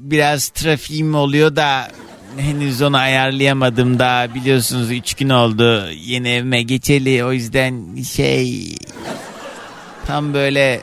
[0.00, 1.88] biraz trafiğim oluyor da
[2.36, 8.64] henüz onu ayarlayamadım da biliyorsunuz 3 gün oldu yeni evime geçeli o yüzden şey
[10.06, 10.80] tam böyle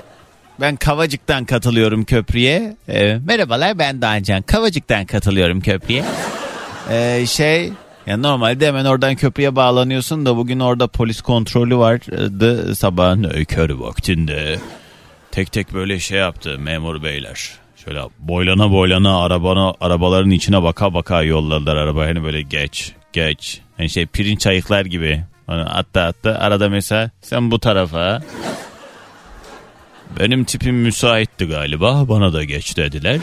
[0.61, 2.77] ben Kavacık'tan katılıyorum köprüye.
[2.89, 6.03] Ee, merhabalar ben Doğancan Kavacık'tan katılıyorum köprüye.
[6.89, 7.71] Ee, şey
[8.05, 14.59] ya normalde hemen oradan köprüye bağlanıyorsun da bugün orada polis kontrolü vardı sabahın kör vaktinde.
[15.31, 17.66] Tek tek böyle şey yaptı memur beyler.
[17.87, 22.05] Şöyle boylana boylana arabana, arabaların içine baka baka yolladılar araba.
[22.05, 23.61] Hani böyle geç geç.
[23.77, 25.23] Hani şey pirinç ayıklar gibi.
[25.47, 28.21] Hani hatta hatta arada mesela sen bu tarafa.
[30.19, 32.09] Benim tipim müsaitti galiba.
[32.09, 33.19] Bana da geç dediler.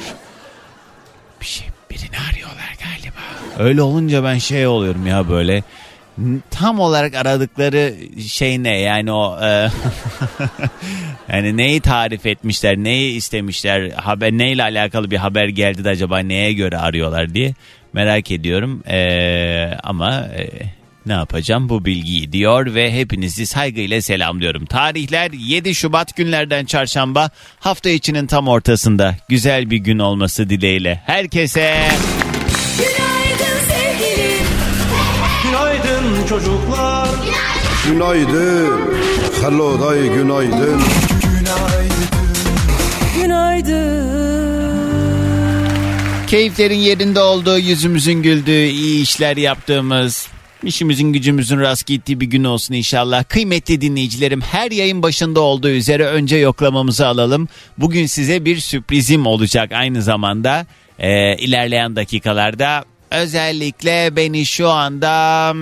[1.40, 3.68] Bir şey birini arıyorlar galiba.
[3.68, 5.62] Öyle olunca ben şey oluyorum ya böyle
[6.50, 7.94] tam olarak aradıkları
[8.28, 8.78] şey ne?
[8.78, 9.68] Yani o e,
[11.32, 13.90] yani neyi tarif etmişler neyi istemişler?
[13.90, 17.54] Haber neyle alakalı bir haber geldi de acaba neye göre arıyorlar diye
[17.92, 18.82] merak ediyorum.
[18.88, 20.48] E, ama e,
[21.06, 21.68] ne yapacağım?
[21.68, 24.66] Bu bilgiyi diyor ve hepinizi saygıyla selamlıyorum.
[24.66, 27.30] Tarihler 7 Şubat günlerden çarşamba.
[27.60, 31.02] Hafta içinin tam ortasında güzel bir gün olması dileğiyle.
[31.06, 31.88] Herkese
[32.78, 33.13] Günaydın
[36.24, 37.08] Günaydın çocuklar.
[37.88, 38.80] Günaydın.
[39.42, 40.82] Hello day günaydın.
[43.22, 44.04] Günaydın.
[46.26, 50.28] Keyiflerin yerinde olduğu, yüzümüzün güldüğü, iyi işler yaptığımız,
[50.62, 53.24] işimizin gücümüzün rast gittiği bir gün olsun inşallah.
[53.24, 57.48] Kıymetli dinleyicilerim her yayın başında olduğu üzere önce yoklamamızı alalım.
[57.78, 60.66] Bugün size bir sürprizim olacak aynı zamanda.
[60.98, 62.84] Ee, ilerleyen dakikalarda
[63.14, 65.52] özellikle beni şu anda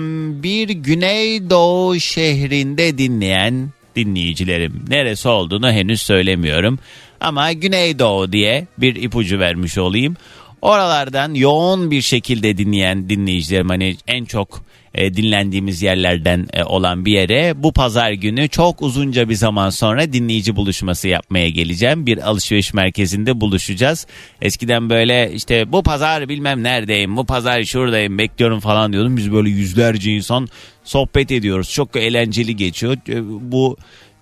[0.43, 4.85] bir Güneydoğu şehrinde dinleyen dinleyicilerim.
[4.87, 6.79] Neresi olduğunu henüz söylemiyorum.
[7.19, 10.15] Ama Güneydoğu diye bir ipucu vermiş olayım.
[10.61, 14.63] Oralardan yoğun bir şekilde dinleyen dinleyicilerim hani en çok
[14.95, 20.13] e, dinlendiğimiz yerlerden e, olan bir yere bu pazar günü çok uzunca bir zaman sonra
[20.13, 22.05] dinleyici buluşması yapmaya geleceğim.
[22.05, 24.07] Bir alışveriş merkezinde buluşacağız.
[24.41, 29.17] Eskiden böyle işte bu pazar bilmem neredeyim, bu pazar şuradayım bekliyorum falan diyordum.
[29.17, 30.47] Biz böyle yüzlerce insan
[30.83, 31.71] sohbet ediyoruz.
[31.71, 32.97] Çok eğlenceli geçiyor.
[33.09, 33.77] E, Bu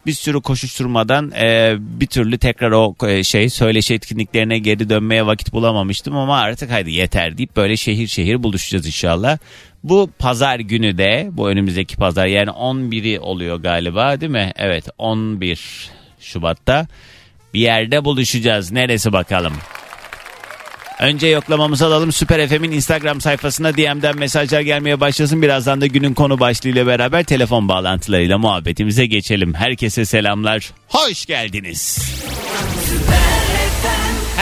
[0.05, 5.53] bir sürü koşuşturmadan e, bir türlü tekrar o e, şey söyleşi etkinliklerine geri dönmeye vakit
[5.53, 9.37] bulamamıştım ama artık hadi yeter deyip böyle şehir şehir buluşacağız inşallah.
[9.83, 14.51] Bu pazar günü de bu önümüzdeki pazar yani 11'i oluyor galiba değil mi?
[14.55, 16.87] Evet 11 Şubat'ta
[17.53, 18.71] bir yerde buluşacağız.
[18.71, 19.53] Neresi bakalım?
[20.99, 22.11] Önce yoklamamızı alalım.
[22.11, 25.41] Süper FM'in Instagram sayfasına DM'den mesajlar gelmeye başlasın.
[25.41, 29.53] Birazdan da günün konu başlığıyla beraber telefon bağlantılarıyla muhabbetimize geçelim.
[29.53, 30.71] Herkese selamlar.
[30.87, 32.11] Hoş geldiniz.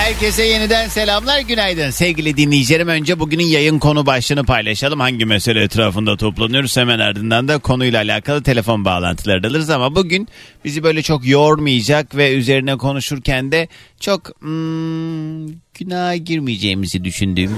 [0.09, 1.89] Herkese yeniden selamlar, günaydın.
[1.89, 4.99] Sevgili dinleyicilerim önce bugünün yayın konu başlığını paylaşalım.
[4.99, 9.69] Hangi mesele etrafında toplanıyoruz hemen ardından da konuyla alakalı telefon bağlantıları da alırız.
[9.69, 10.27] Ama bugün
[10.65, 13.67] bizi böyle çok yormayacak ve üzerine konuşurken de
[13.99, 17.57] çok hmm, günaha girmeyeceğimizi düşündüğüm.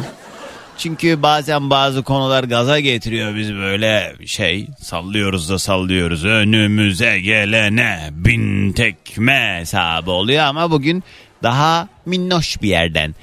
[0.78, 6.26] Çünkü bazen bazı konular gaza getiriyor biz böyle şey sallıyoruz da sallıyoruz.
[6.26, 11.04] Önümüze gelene bin tekme hesabı oluyor ama bugün
[11.44, 13.16] daha minnoş bir yerden.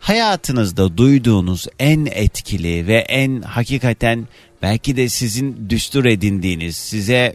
[0.00, 4.28] Hayatınızda duyduğunuz en etkili ve en hakikaten
[4.62, 7.34] belki de sizin düstur edindiğiniz size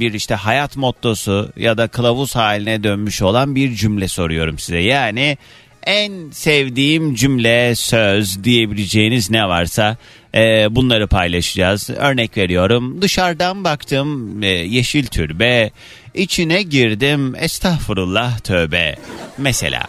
[0.00, 4.78] bir işte hayat mottosu ya da kılavuz haline dönmüş olan bir cümle soruyorum size.
[4.78, 5.38] Yani
[5.86, 9.96] en sevdiğim cümle, söz diyebileceğiniz ne varsa
[10.34, 11.90] e, bunları paylaşacağız.
[11.90, 15.70] Örnek veriyorum dışarıdan baktım e, yeşil türbe,
[16.18, 18.96] içine girdim estağfurullah tövbe
[19.38, 19.86] mesela.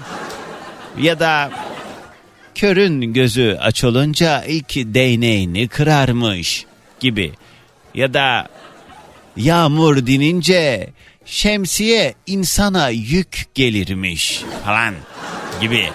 [0.97, 1.51] Ya da
[2.55, 6.65] körün gözü açılınca ilk değneğini kırarmış
[6.99, 7.33] gibi.
[7.93, 8.47] Ya da
[9.37, 10.89] yağmur dinince
[11.25, 14.95] şemsiye insana yük gelirmiş falan
[15.61, 15.89] gibi.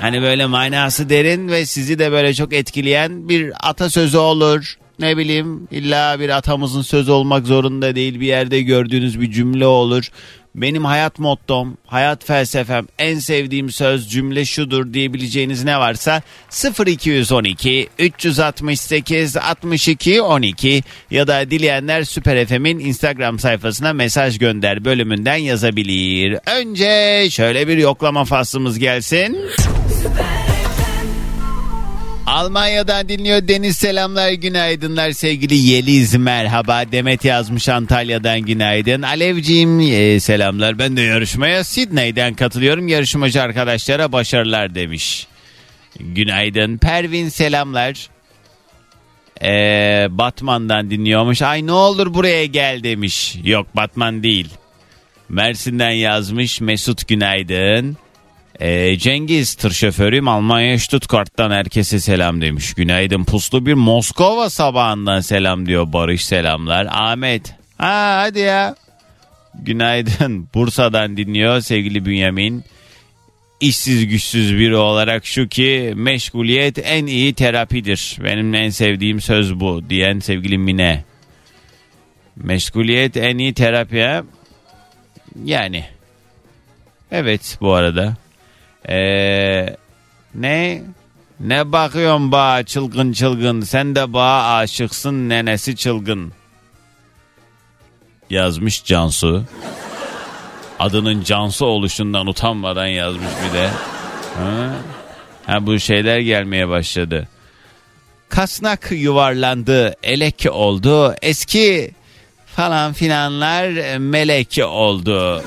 [0.00, 4.78] Hani böyle manası derin ve sizi de böyle çok etkileyen bir atasözü olur.
[4.98, 10.08] Ne bileyim illa bir atamızın sözü olmak zorunda değil bir yerde gördüğünüz bir cümle olur.
[10.54, 16.22] benim hayat mottom, hayat felsefem, en sevdiğim söz cümle şudur diyebileceğiniz ne varsa
[16.86, 26.38] 0212 368 62 12 ya da dileyenler Süper FM'in Instagram sayfasına mesaj gönder bölümünden yazabilir.
[26.46, 29.38] Önce şöyle bir yoklama faslımız gelsin.
[32.28, 33.48] Almanya'dan dinliyor.
[33.48, 36.14] Deniz selamlar günaydınlar sevgili Yeliz.
[36.14, 36.92] Merhaba.
[36.92, 39.02] Demet yazmış Antalya'dan günaydın.
[39.02, 40.78] Alevciğim e, selamlar.
[40.78, 42.88] Ben de yarışmaya Sydney'den katılıyorum.
[42.88, 45.26] Yarışmacı arkadaşlara başarılar demiş.
[46.00, 46.78] Günaydın.
[46.78, 48.08] Pervin selamlar.
[49.42, 51.42] Ee, Batman'dan dinliyormuş.
[51.42, 53.36] Ay ne olur buraya gel demiş.
[53.44, 54.48] Yok Batman değil.
[55.28, 56.60] Mersin'den yazmış.
[56.60, 57.96] Mesut günaydın
[58.60, 62.74] ee, Cengiz tır şoförüyüm Almanya Stuttgart'tan herkese selam demiş.
[62.74, 66.86] Günaydın puslu bir Moskova sabahından selam diyor Barış selamlar.
[66.90, 68.74] Ahmet ha hadi ya.
[69.54, 72.64] Günaydın Bursa'dan dinliyor sevgili Bünyamin.
[73.60, 78.18] İşsiz güçsüz biri olarak şu ki meşguliyet en iyi terapidir.
[78.24, 81.04] Benim en sevdiğim söz bu diyen sevgili Mine.
[82.36, 84.22] Meşguliyet en iyi terapi ha?
[85.44, 85.84] Yani.
[87.10, 88.16] Evet bu arada.
[88.88, 89.76] Ee,
[90.34, 90.82] ne?
[91.40, 96.32] Ne bakıyorsun ba çılgın çılgın sen de ba aşıksın nenesi çılgın.
[98.30, 99.44] Yazmış Cansu.
[100.78, 103.68] Adının Cansu oluşundan utanmadan yazmış bir de.
[104.36, 104.70] Ha?
[105.46, 107.28] ha bu şeyler gelmeye başladı.
[108.28, 111.14] Kasnak yuvarlandı, elek oldu.
[111.22, 111.90] Eski
[112.46, 115.42] falan filanlar melek oldu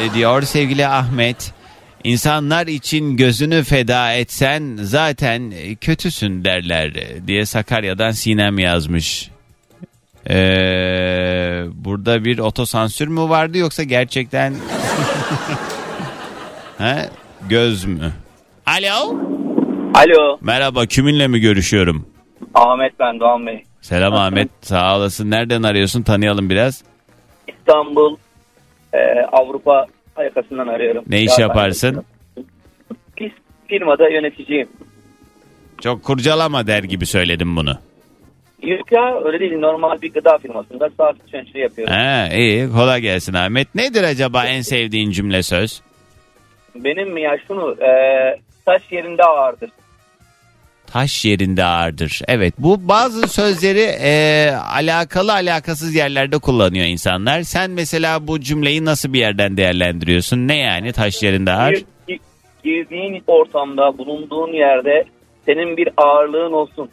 [0.00, 1.55] e, diyor sevgili Ahmet.
[2.04, 6.92] İnsanlar için gözünü feda etsen zaten kötüsün derler
[7.26, 9.30] diye Sakarya'dan Sinem yazmış.
[10.30, 14.54] Ee, burada bir otosansür mü vardı yoksa gerçekten
[16.78, 16.96] ha?
[17.48, 18.12] göz mü?
[18.66, 19.16] Alo.
[19.94, 20.38] Alo.
[20.40, 22.06] Merhaba kiminle mi görüşüyorum?
[22.54, 23.64] Ahmet ben Doğan Bey.
[23.80, 25.30] Selam Ahmet sağ olasın.
[25.30, 26.82] Nereden arıyorsun tanıyalım biraz.
[27.48, 28.16] İstanbul
[28.94, 28.98] e,
[29.32, 29.86] Avrupa
[30.24, 31.04] yakasından arıyorum.
[31.08, 32.04] Ne iş Ya yaparsın?
[33.20, 33.30] Biz
[33.68, 34.68] firmada yöneticiyim.
[35.80, 37.78] Çok kurcalama der gibi söyledim bunu.
[38.62, 41.94] Yok ya öyle değil normal bir gıda firmasında saat çönçlüğü yapıyorum.
[41.94, 43.74] Ha, iyi kolay gelsin Ahmet.
[43.74, 45.82] Nedir acaba en sevdiğin cümle söz?
[46.74, 47.90] Benim mi ya şunu e,
[48.66, 49.70] taş yerinde ağırdır.
[50.86, 52.20] Taş yerinde ağırdır.
[52.28, 57.42] Evet bu bazı sözleri e, alakalı alakasız yerlerde kullanıyor insanlar.
[57.42, 60.48] Sen mesela bu cümleyi nasıl bir yerden değerlendiriyorsun?
[60.48, 61.72] Ne yani taş yerinde ağır?
[61.72, 62.18] Gir- gi-
[62.64, 65.04] girdiğin ortamda bulunduğun yerde
[65.46, 66.88] senin bir ağırlığın olsun.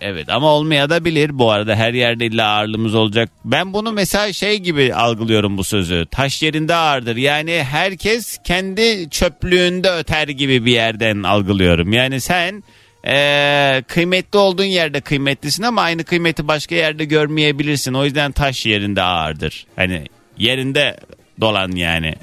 [0.00, 1.38] Evet ama olmaya da bilir.
[1.38, 3.28] Bu arada her yerde illa ağırlığımız olacak.
[3.44, 6.06] Ben bunu mesela şey gibi algılıyorum bu sözü.
[6.10, 7.16] Taş yerinde ağırdır.
[7.16, 11.92] Yani herkes kendi çöplüğünde öter gibi bir yerden algılıyorum.
[11.92, 12.62] Yani sen
[13.06, 17.94] eee, kıymetli olduğun yerde kıymetlisin ama aynı kıymeti başka yerde görmeyebilirsin.
[17.94, 19.66] O yüzden taş yerinde ağırdır.
[19.76, 20.04] Hani
[20.38, 20.96] yerinde
[21.40, 22.14] dolan yani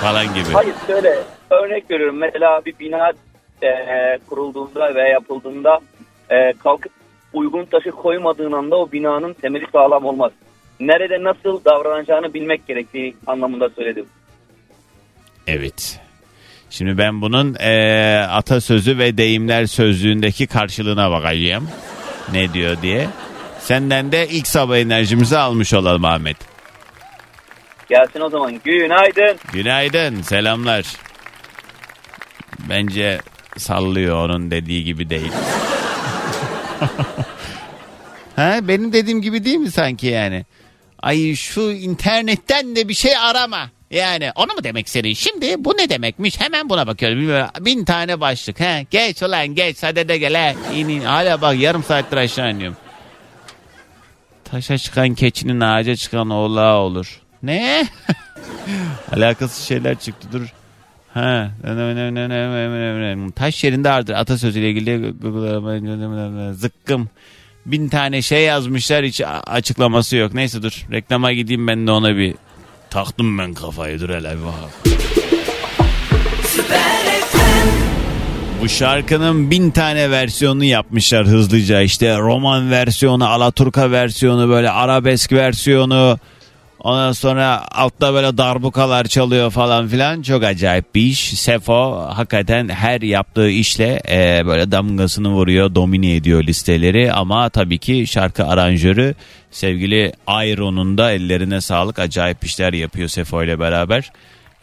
[0.00, 0.52] falan gibi.
[0.52, 1.18] Hayır şöyle
[1.50, 2.16] örnek veriyorum.
[2.18, 3.12] Mesela bir bina
[3.62, 5.80] e, kurulduğunda ve yapıldığında
[6.30, 6.92] e, kalkıp
[7.32, 10.32] uygun taşı koymadığın anda o binanın temeli sağlam olmaz.
[10.80, 14.06] Nerede nasıl davranacağını bilmek gerektiği anlamında söyledim.
[15.46, 16.00] Evet.
[16.70, 21.68] Şimdi ben bunun eee, atasözü ve deyimler sözlüğündeki karşılığına bakacağım.
[22.32, 23.08] Ne diyor diye.
[23.58, 26.36] Senden de ilk sabah enerjimizi almış olalım Ahmet.
[27.88, 28.60] Gelsin o zaman.
[28.64, 29.36] Günaydın.
[29.52, 30.84] Günaydın, selamlar.
[32.68, 33.18] Bence
[33.56, 35.32] sallıyor onun dediği gibi değil.
[38.36, 40.44] ha, benim dediğim gibi değil mi sanki yani?
[41.02, 43.70] Ay şu internetten de bir şey arama.
[43.90, 45.12] Yani onu mu demek istedin?
[45.12, 46.40] Şimdi bu ne demekmiş?
[46.40, 47.18] Hemen buna bakıyorum.
[47.18, 47.48] Bilmiyorum.
[47.60, 48.60] Bin tane başlık.
[48.60, 50.34] He, geç ulan geç hadi de gel.
[50.34, 50.78] He.
[50.78, 51.00] İn, in.
[51.00, 52.76] Hala bak yarım saattir aşağı iniyorum.
[54.44, 57.20] Taşa çıkan keçinin ağaca çıkan oğlağı olur.
[57.42, 57.88] Ne?
[59.12, 60.52] Alakasız şeyler çıktı dur.
[61.14, 61.50] Ha.
[63.36, 65.14] Taş yerinde ağırdır atasözüyle ilgili
[66.54, 67.08] zıkkım.
[67.66, 70.34] Bin tane şey yazmışlar hiç açıklaması yok.
[70.34, 72.34] Neyse dur reklama gideyim ben de ona bir
[72.90, 74.94] taktım ben kafayı dur hele bir bak.
[78.62, 81.80] Bu şarkının bin tane versiyonunu yapmışlar hızlıca.
[81.80, 86.18] İşte roman versiyonu, alaturka versiyonu, böyle arabesk versiyonu.
[86.80, 90.22] Ondan sonra altta böyle darbukalar çalıyor falan filan.
[90.22, 91.40] Çok acayip bir iş.
[91.40, 97.12] Sefo hakikaten her yaptığı işle e, böyle damgasını vuruyor, domine ediyor listeleri.
[97.12, 99.14] Ama tabii ki şarkı aranjörü
[99.50, 101.98] sevgili Ayron'un da ellerine sağlık.
[101.98, 104.12] Acayip işler yapıyor Sefo ile beraber.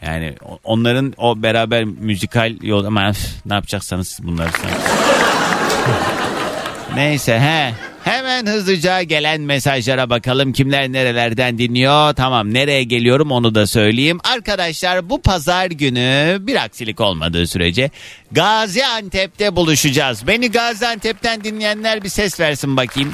[0.06, 0.34] Yani
[0.64, 3.12] onların o beraber müzikal yol ama
[3.46, 4.70] ne yapacaksanız bunları sen.
[6.96, 7.87] Neyse he.
[8.08, 12.14] Hemen hızlıca gelen mesajlara bakalım kimler nerelerden dinliyor.
[12.14, 14.18] Tamam nereye geliyorum onu da söyleyeyim.
[14.24, 17.90] Arkadaşlar bu pazar günü bir aksilik olmadığı sürece
[18.32, 20.26] Gaziantep'te buluşacağız.
[20.26, 23.12] Beni Gaziantep'ten dinleyenler bir ses versin bakayım.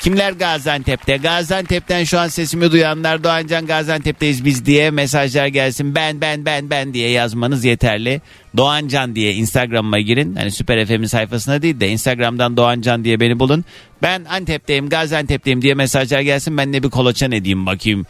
[0.00, 1.16] Kimler Gaziantep'te?
[1.16, 5.94] Gaziantep'ten şu an sesimi duyanlar Doğancan Gaziantep'teyiz biz diye mesajlar gelsin.
[5.94, 8.20] Ben ben ben ben diye yazmanız yeterli.
[8.56, 10.36] Doğancan diye Instagram'ıma girin.
[10.36, 13.64] Hani Süper FM'in sayfasına değil de Instagram'dan Doğancan diye beni bulun.
[14.02, 16.56] Ben Antep'teyim Gaziantep'teyim diye mesajlar gelsin.
[16.56, 18.06] Ben de bir kolaçan edeyim bakayım.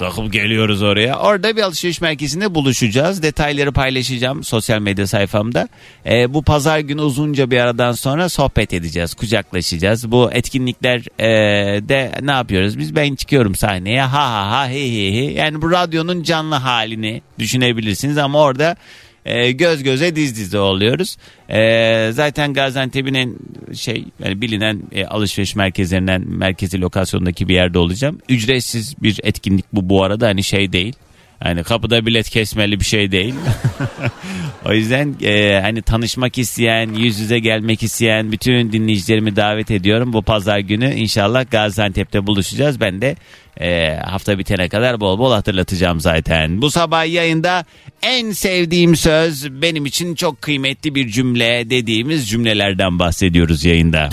[0.00, 1.18] Kalkıp geliyoruz oraya.
[1.18, 3.22] Orada bir alışveriş merkezinde buluşacağız.
[3.22, 5.68] Detayları paylaşacağım sosyal medya sayfamda.
[6.06, 9.14] Ee, bu pazar günü uzunca bir aradan sonra sohbet edeceğiz.
[9.14, 10.12] Kucaklaşacağız.
[10.12, 11.28] Bu etkinlikler e,
[11.88, 12.78] de ne yapıyoruz?
[12.78, 15.32] Biz ben çıkıyorum sahneye ha ha ha he he he.
[15.32, 18.76] Yani bu radyonun canlı halini düşünebilirsiniz ama orada
[19.24, 21.16] e, göz göze diz dize oluyoruz.
[21.48, 23.38] E, zaten Gaziantep'in
[23.74, 28.18] şey yani bilinen e, alışveriş merkezlerinden merkezi lokasyondaki bir yerde olacağım.
[28.28, 30.94] Ücretsiz bir etkinlik bu bu arada hani şey değil.
[31.42, 33.34] Hani kapıda bilet kesmeli bir şey değil.
[34.64, 40.12] o yüzden e, hani tanışmak isteyen, yüz yüze gelmek isteyen bütün dinleyicilerimi davet ediyorum.
[40.12, 42.80] Bu pazar günü inşallah Gaziantep'te buluşacağız.
[42.80, 43.16] Ben de
[43.60, 46.62] e, hafta bitene kadar bol bol hatırlatacağım zaten.
[46.62, 47.64] Bu sabah yayında
[48.02, 54.10] en sevdiğim söz benim için çok kıymetli bir cümle dediğimiz cümlelerden bahsediyoruz yayında.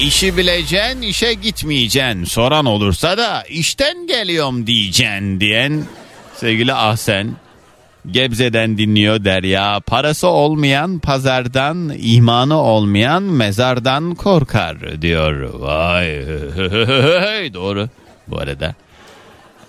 [0.00, 2.24] İşi bileceksin, işe gitmeyeceksin.
[2.24, 5.84] Soran olursa da işten geliyorum diyeceksin diyen
[6.36, 7.36] sevgili Ahsen.
[8.10, 9.80] Gebze'den dinliyor Derya.
[9.86, 15.40] Parası olmayan pazardan, imanı olmayan mezardan korkar diyor.
[15.60, 16.26] Vay
[17.54, 17.88] doğru
[18.28, 18.74] bu arada.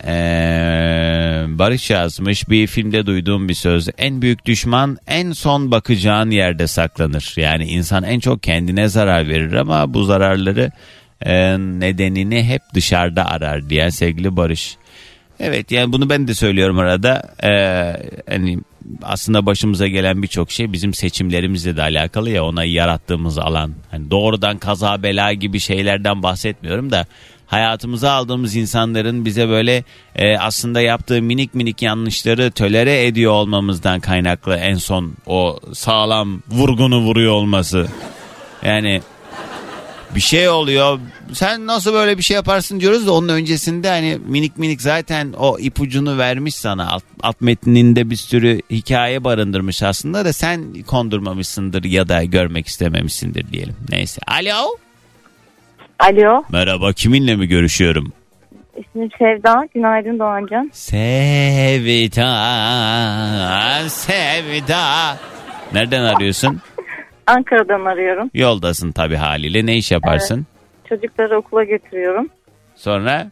[0.06, 3.90] Ee, Barış yazmış bir filmde duyduğum bir söz.
[3.98, 7.34] En büyük düşman en son bakacağın yerde saklanır.
[7.38, 10.72] Yani insan en çok kendine zarar verir ama bu zararları
[11.22, 14.78] e, nedenini hep dışarıda arar diyen sevgili Barış.
[15.40, 17.22] Evet yani bunu ben de söylüyorum arada.
[17.44, 17.94] Ee,
[18.30, 18.60] hani
[19.04, 23.74] aslında başımıza gelen birçok şey bizim seçimlerimizle de alakalı ya ona yarattığımız alan.
[23.92, 27.06] Hani doğrudan kaza bela gibi şeylerden bahsetmiyorum da
[27.48, 29.84] hayatımıza aldığımız insanların bize böyle
[30.16, 37.00] e, aslında yaptığı minik minik yanlışları tölere ediyor olmamızdan kaynaklı en son o sağlam vurgunu
[37.00, 37.88] vuruyor olması.
[38.64, 39.02] Yani
[40.16, 41.00] bir şey oluyor.
[41.34, 45.60] Sen nasıl böyle bir şey yaparsın diyoruz da onun öncesinde hani minik minik zaten o
[45.60, 46.90] ipucunu vermiş sana.
[46.90, 53.52] Alt, alt metninde bir sürü hikaye barındırmış aslında da sen kondurmamışsındır ya da görmek istememişsindir
[53.52, 53.75] diyelim.
[53.90, 54.22] Neyse.
[54.28, 54.85] Alo.
[56.00, 58.14] Alo, Merhaba kiminle mi görüşüyorum?
[58.78, 59.68] ismim Sevda.
[59.74, 60.70] Günaydın Doğancan.
[60.74, 62.30] Sevda,
[63.90, 65.18] Sevda.
[65.74, 66.60] Nereden arıyorsun?
[67.28, 68.30] Ankara'dan arıyorum.
[68.34, 69.66] Yoldasın tabii haliyle.
[69.66, 70.46] Ne iş yaparsın?
[70.90, 72.30] Çocukları okula götürüyorum.
[72.75, 73.28] Sonra?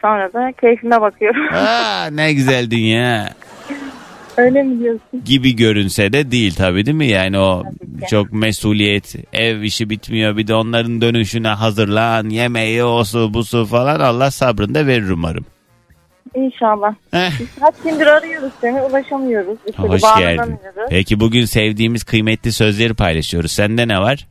[0.00, 1.54] Sonra da keyfime bakıyorum.
[1.54, 3.28] Aa, ne güzel dünya.
[4.36, 5.24] Öyle mi diyorsun?
[5.24, 7.06] gibi görünse de değil tabii değil mi?
[7.06, 7.64] Yani o
[8.10, 13.66] çok mesuliyet, ev işi bitmiyor bir de onların dönüşüne hazırlan, yemeği, o su bu su
[13.66, 15.44] falan Allah sabrını da verir umarım.
[16.34, 16.94] İnşallah.
[17.10, 19.58] Heh, Kaç gündür arıyoruz seni ulaşamıyoruz.
[19.66, 20.38] Bir türlü hoş geldin.
[20.38, 20.88] bağlanamıyoruz.
[20.90, 23.52] Peki bugün sevdiğimiz kıymetli sözleri paylaşıyoruz.
[23.52, 24.26] Sende ne var?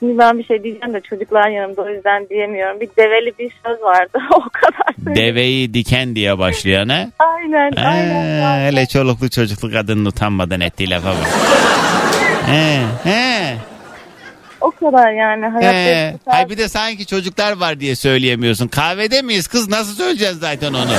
[0.00, 2.80] Şimdi ben bir şey diyeceğim de çocuklar yanımda o yüzden diyemiyorum.
[2.80, 5.16] Bir develi bir söz vardı o kadar.
[5.16, 7.06] Deveyi diken diye başlayan ha?
[7.18, 8.60] Aynen Ee, aynen.
[8.72, 11.28] hele çoluklu çocuklu kadının utanmadan ettiği lafa bak.
[12.46, 12.80] He,
[13.10, 13.54] he,
[14.60, 15.46] O kadar yani.
[15.46, 16.14] Hayatta he.
[16.14, 18.68] bu tarz- Ay bir de sanki çocuklar var diye söyleyemiyorsun.
[18.68, 20.90] Kahvede miyiz kız nasıl söyleyeceğiz zaten onu?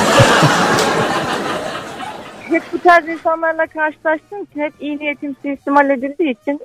[2.50, 6.60] hep bu tarz insanlarla karşılaştığım için hep iyi niyetim suistimal edildiği için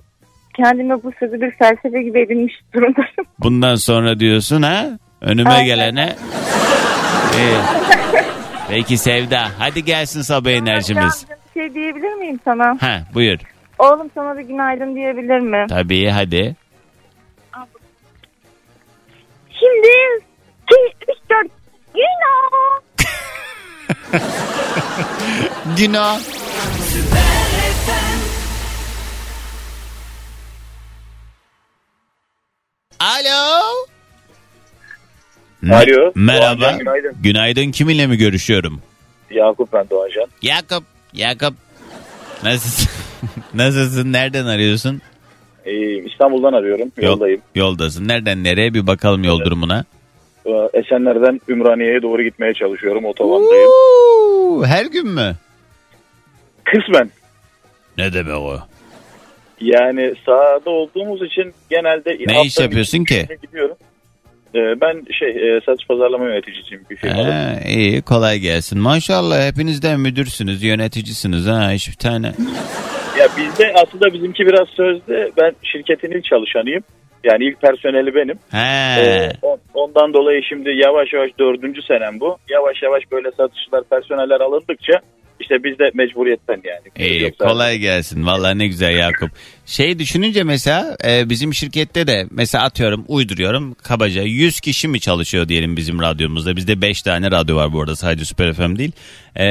[0.57, 3.11] kendime bu sözü bir felsefe gibi edinmiş durumdayım.
[3.39, 4.87] Bundan sonra diyorsun ha?
[5.21, 5.67] Önüme Aynen.
[5.67, 6.17] gelene.
[7.39, 7.57] İyi.
[8.69, 11.27] Peki Sevda hadi gelsin sabah enerjimiz.
[11.55, 12.77] Bir şey diyebilir miyim sana?
[12.81, 13.39] Ha buyur.
[13.79, 15.67] Oğlum sana bir günaydın diyebilir mi?
[15.69, 16.57] Tabii hadi.
[19.51, 19.89] Şimdi
[20.73, 21.47] 2, 3, 4
[21.95, 22.81] Günah.
[25.79, 26.19] Günah.
[33.01, 33.63] Alo.
[35.75, 36.13] Alo.
[36.15, 36.61] Merhaba.
[36.61, 37.17] Doğancan, günaydın.
[37.23, 37.71] Günaydın.
[37.71, 38.81] Kiminle mi görüşüyorum?
[39.31, 40.27] Yakup ben Doğancan.
[40.43, 40.85] Yakup.
[41.13, 41.55] Yakup.
[42.43, 42.89] Nasılsın?
[43.55, 44.13] Nasılsın?
[44.13, 45.03] Nereden arıyorsun?
[45.65, 46.93] Ee, İstanbul'dan arıyorum.
[46.97, 47.41] Yol- Yoldayım.
[47.55, 48.09] Yoldasın.
[48.09, 48.75] Nereden nereye?
[48.75, 49.85] Bir bakalım yol durumuna.
[50.47, 53.05] Ee, Esenler'den Ümraniye'ye doğru gitmeye çalışıyorum.
[53.05, 53.71] Otobandayım.
[54.65, 55.37] Her gün mü?
[56.65, 57.11] Kısmen.
[57.99, 58.59] Ne demek o?
[59.61, 62.19] Yani sahada olduğumuz için genelde...
[62.27, 63.27] Ne iş yapıyorsun ki?
[63.43, 63.77] Gidiyorum.
[64.55, 67.35] Ee, ben şey e, satış pazarlama yöneticisiyim bir firmada.
[67.35, 68.79] Ha, iyi kolay gelsin.
[68.79, 72.27] Maşallah hepiniz de müdürsünüz, yöneticisiniz ha hiç bir tane.
[73.19, 75.31] Ya bizde aslında bizimki biraz sözde.
[75.37, 76.83] Ben şirketin ilk çalışanıyım.
[77.25, 78.39] Yani ilk personeli benim.
[78.51, 79.01] He.
[79.01, 82.39] Ee, on- ondan dolayı şimdi yavaş yavaş dördüncü senem bu.
[82.51, 84.93] Yavaş yavaş böyle satışlar, personeller alındıkça
[85.41, 87.09] işte biz de mecburiyetten yani.
[87.11, 88.27] İyi Yoksa- kolay gelsin.
[88.27, 89.31] Vallahi ne güzel Yakup.
[89.67, 95.49] Şey düşününce mesela e, bizim şirkette de mesela atıyorum uyduruyorum kabaca 100 kişi mi çalışıyor
[95.49, 96.57] diyelim bizim radyomuzda.
[96.57, 98.93] Bizde 5 tane radyo var bu arada sadece Süper FM değil.
[99.37, 99.47] E,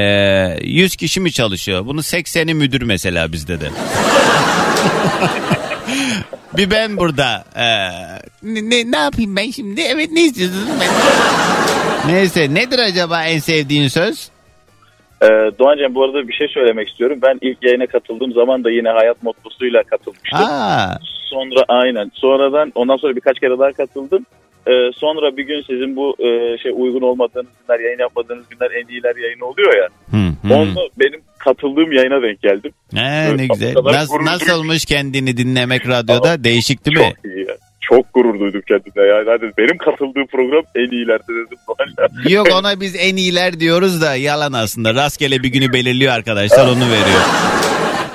[0.62, 1.86] 100 kişi mi çalışıyor?
[1.86, 3.70] Bunu 80'i müdür mesela bizde de.
[6.56, 7.44] Bir ben burada.
[7.56, 7.66] e,
[8.42, 9.80] ne, ne, ne yapayım ben şimdi?
[9.80, 10.64] Evet ne istiyorsunuz?
[10.80, 10.88] Ben...
[12.14, 14.28] Neyse nedir acaba en sevdiğin söz?
[15.22, 15.26] Ee,
[15.58, 17.18] Doğancan bu arada bir şey söylemek istiyorum.
[17.22, 20.38] Ben ilk yayına katıldığım zaman da yine hayat mottosuyla katılmıştım.
[20.42, 20.98] Aa,
[21.30, 22.10] Sonra aynen.
[22.14, 24.26] Sonradan ondan sonra birkaç kere daha katıldım.
[24.66, 28.88] Ee, sonra bir gün sizin bu e, şey uygun olmadığınız günler, yayın yapmadığınız günler en
[28.88, 29.88] iyiler yayını oluyor ya.
[30.10, 30.54] hı, hı.
[30.54, 32.72] Onu benim katıldığım yayına denk geldim.
[32.96, 33.74] Evet, ne güzel.
[33.84, 36.44] Nasıl, nasıl olmuş kendini dinlemek radyoda?
[36.44, 37.12] Değişik değil mi?
[37.16, 37.56] Çok iyi ya.
[37.88, 39.06] Çok gurur duydum kendime.
[39.06, 41.58] Yani hadi benim katıldığım program en iyilerde dedim.
[42.28, 44.94] Yok ona biz en iyiler diyoruz da yalan aslında.
[44.94, 47.20] Rastgele bir günü belirliyor arkadaşlar onu veriyor.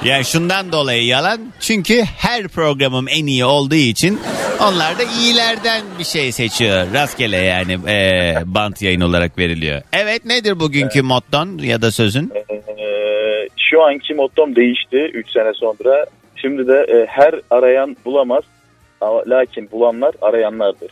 [0.04, 1.40] Yani şundan dolayı yalan.
[1.60, 4.20] Çünkü her programım en iyi olduğu için
[4.62, 6.86] onlar da iyilerden bir şey seçiyor.
[6.94, 9.82] Rastgele yani e, bant yayın olarak veriliyor.
[9.94, 12.32] Evet nedir bugünkü motton ya da sözün?
[12.50, 16.06] Ee, şu anki mottom değişti 3 sene sonra.
[16.36, 18.44] Şimdi de e, her arayan bulamaz.
[19.01, 20.91] Lakin bulanlar arayanlardır.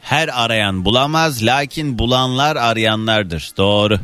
[0.00, 3.50] Her arayan bulamaz lakin bulanlar arayanlardır.
[3.56, 3.98] Doğru.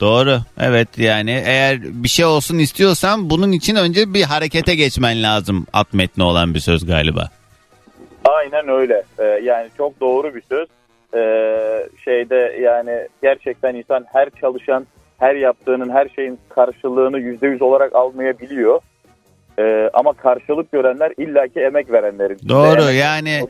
[0.00, 0.38] Doğru.
[0.60, 5.66] Evet yani eğer bir şey olsun istiyorsan bunun için önce bir harekete geçmen lazım.
[5.72, 7.30] At metni olan bir söz galiba.
[8.24, 9.02] Aynen öyle.
[9.18, 10.68] Ee, yani çok doğru bir söz.
[11.14, 14.86] Ee, şeyde yani gerçekten insan her çalışan,
[15.18, 18.80] her yaptığının, her şeyin karşılığını yüzde yüz olarak almayabiliyor.
[19.58, 22.38] Ee, ama karşılık görenler illaki emek verenlerin.
[22.48, 23.46] Doğru Emek yani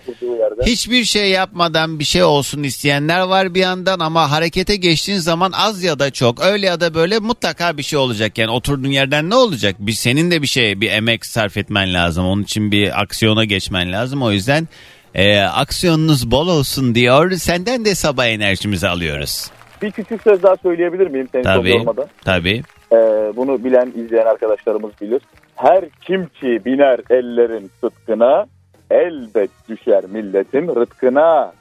[0.62, 5.85] hiçbir şey yapmadan bir şey olsun isteyenler var bir yandan ama harekete geçtiğin zaman az
[5.85, 8.38] ya da çok öyle ya da böyle mutlaka bir şey olacak.
[8.38, 9.77] Yani oturduğun yerden ne olacak?
[9.79, 12.27] Bir senin de bir şey bir emek sarf etmen lazım.
[12.27, 14.23] Onun için bir aksiyona geçmen lazım.
[14.23, 14.68] O yüzden
[15.14, 17.31] e, aksiyonunuz bol olsun diyor.
[17.31, 19.51] Senden de sabah enerjimizi alıyoruz.
[19.83, 21.71] Bir küçük söz daha söyleyebilir miyim seni çok Tabii.
[21.71, 22.07] yormadan?
[22.25, 22.62] Tabii.
[22.92, 22.97] Ee,
[23.37, 25.23] bunu bilen, izleyen arkadaşlarımız bilir.
[25.59, 28.47] Her kim ki biner ellerin sıtkına,
[28.90, 31.53] elbet düşer milletin rıtkına.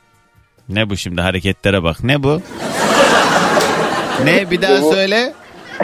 [0.70, 2.04] Ne bu şimdi hareketlere bak.
[2.04, 2.42] Ne bu?
[4.24, 5.34] ne bir daha söyle.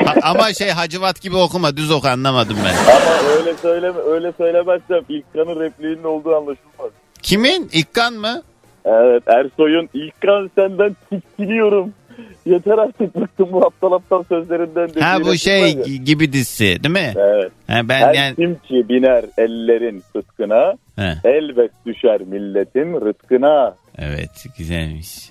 [0.05, 2.93] Ha- ama şey Hacivat gibi okuma düz oku anlamadım ben.
[2.95, 6.91] Ama öyle söyleme, öyle söylemezsem İlkan'ın repliğinin olduğu anlaşılmaz.
[7.21, 7.69] Kimin?
[7.73, 8.41] İlkan mı?
[8.85, 11.93] Evet Ersoy'un İlkan senden tiksiniyorum.
[12.45, 15.01] Yeter artık bıktım bu aptal aptal sözlerinden.
[15.01, 15.71] Ha bu şey ya.
[16.05, 17.13] gibi dizisi değil mi?
[17.17, 17.51] Evet.
[17.67, 23.75] Ha, ben Her yani kim ki biner ellerin sıtkına, He, elbet düşer milletin rıtkına.
[23.97, 25.29] evet güzelmiş.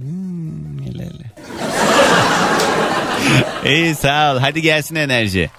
[0.00, 1.32] Hmm, hele hele.
[3.74, 4.38] İyi sağ ol.
[4.38, 5.50] Hadi gelsin enerji.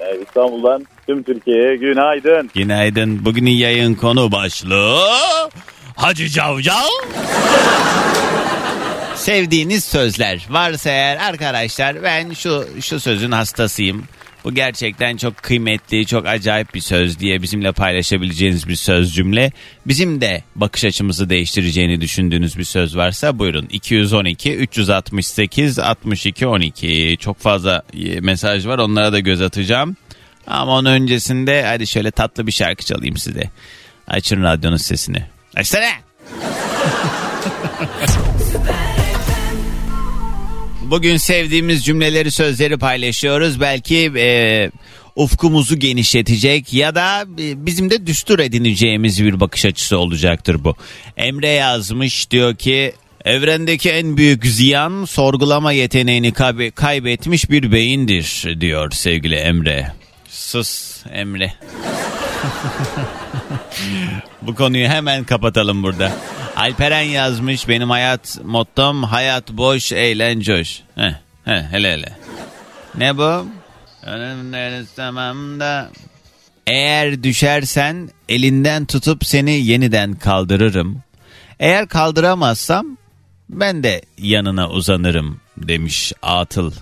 [0.00, 2.50] Ee, İstanbul'dan tüm Türkiye'ye günaydın.
[2.54, 3.24] Günaydın.
[3.24, 5.00] Bugünün yayın konu başlığı
[5.96, 6.74] Hacı Cavcav.
[9.20, 14.04] Sevdiğiniz sözler varsa eğer arkadaşlar ben şu şu sözün hastasıyım.
[14.44, 19.52] Bu gerçekten çok kıymetli, çok acayip bir söz diye bizimle paylaşabileceğiniz bir söz cümle.
[19.86, 23.66] Bizim de bakış açımızı değiştireceğini düşündüğünüz bir söz varsa buyurun.
[23.70, 29.96] 212 368 62 12 çok fazla e, mesaj var onlara da göz atacağım.
[30.46, 33.50] Ama onun öncesinde hadi şöyle tatlı bir şarkı çalayım size.
[34.06, 35.24] Açın radyonun sesini.
[35.56, 35.90] Açsana.
[40.90, 43.60] Bugün sevdiğimiz cümleleri, sözleri paylaşıyoruz.
[43.60, 44.70] Belki e,
[45.16, 50.76] ufkumuzu genişletecek ya da e, bizim de düstur edineceğimiz bir bakış açısı olacaktır bu.
[51.16, 52.92] Emre yazmış diyor ki
[53.24, 59.92] evrendeki en büyük ziyan sorgulama yeteneğini kaybe- kaybetmiş bir beyindir diyor sevgili Emre.
[60.28, 61.54] Sus Emre.
[64.42, 66.12] Bu konuyu hemen kapatalım burada.
[66.60, 70.80] Alperen yazmış benim hayat mottom hayat boş eğlen coş.
[70.94, 71.12] Heh,
[71.44, 72.16] heh, hele hele.
[72.98, 73.46] Ne bu?
[74.02, 75.84] Önümden istemem de.
[76.66, 81.02] Eğer düşersen elinden tutup seni yeniden kaldırırım.
[81.60, 82.86] Eğer kaldıramazsam
[83.48, 86.72] ben de yanına uzanırım demiş Atıl.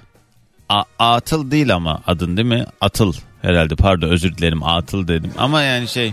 [0.69, 2.67] A- Atıl değil ama adın değil mi?
[2.81, 3.13] Atıl
[3.43, 5.33] herhalde pardon özür dilerim Atıl dedim.
[5.39, 6.13] Ama yani şey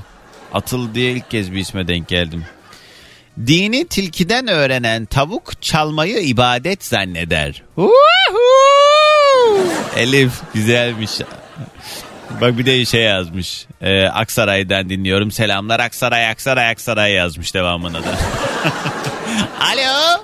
[0.53, 2.45] Atıl diye ilk kez bir isme denk geldim.
[3.37, 7.63] Dini tilkiden öğrenen tavuk çalmayı ibadet zanneder.
[9.97, 11.11] Elif güzelmiş.
[12.41, 13.65] Bak bir de şey yazmış.
[13.81, 15.31] Ee, Aksaray'dan dinliyorum.
[15.31, 18.07] Selamlar Aksaray Aksaray Aksaray yazmış devamına da.
[19.61, 20.23] Alo.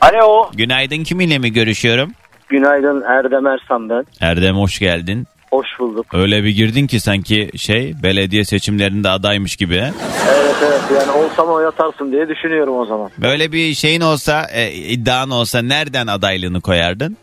[0.00, 0.50] Alo.
[0.54, 2.12] Günaydın kiminle mi görüşüyorum?
[2.48, 4.04] Günaydın Erdem Ersan ben.
[4.20, 5.26] Erdem hoş geldin.
[5.54, 6.06] Hoş bulduk.
[6.14, 9.74] Öyle bir girdin ki sanki şey belediye seçimlerinde adaymış gibi.
[9.80, 9.92] he?
[10.34, 13.10] Evet evet yani olsam oy atarsın diye düşünüyorum o zaman.
[13.18, 17.16] Böyle bir şeyin olsa e, iddian olsa nereden adaylığını koyardın?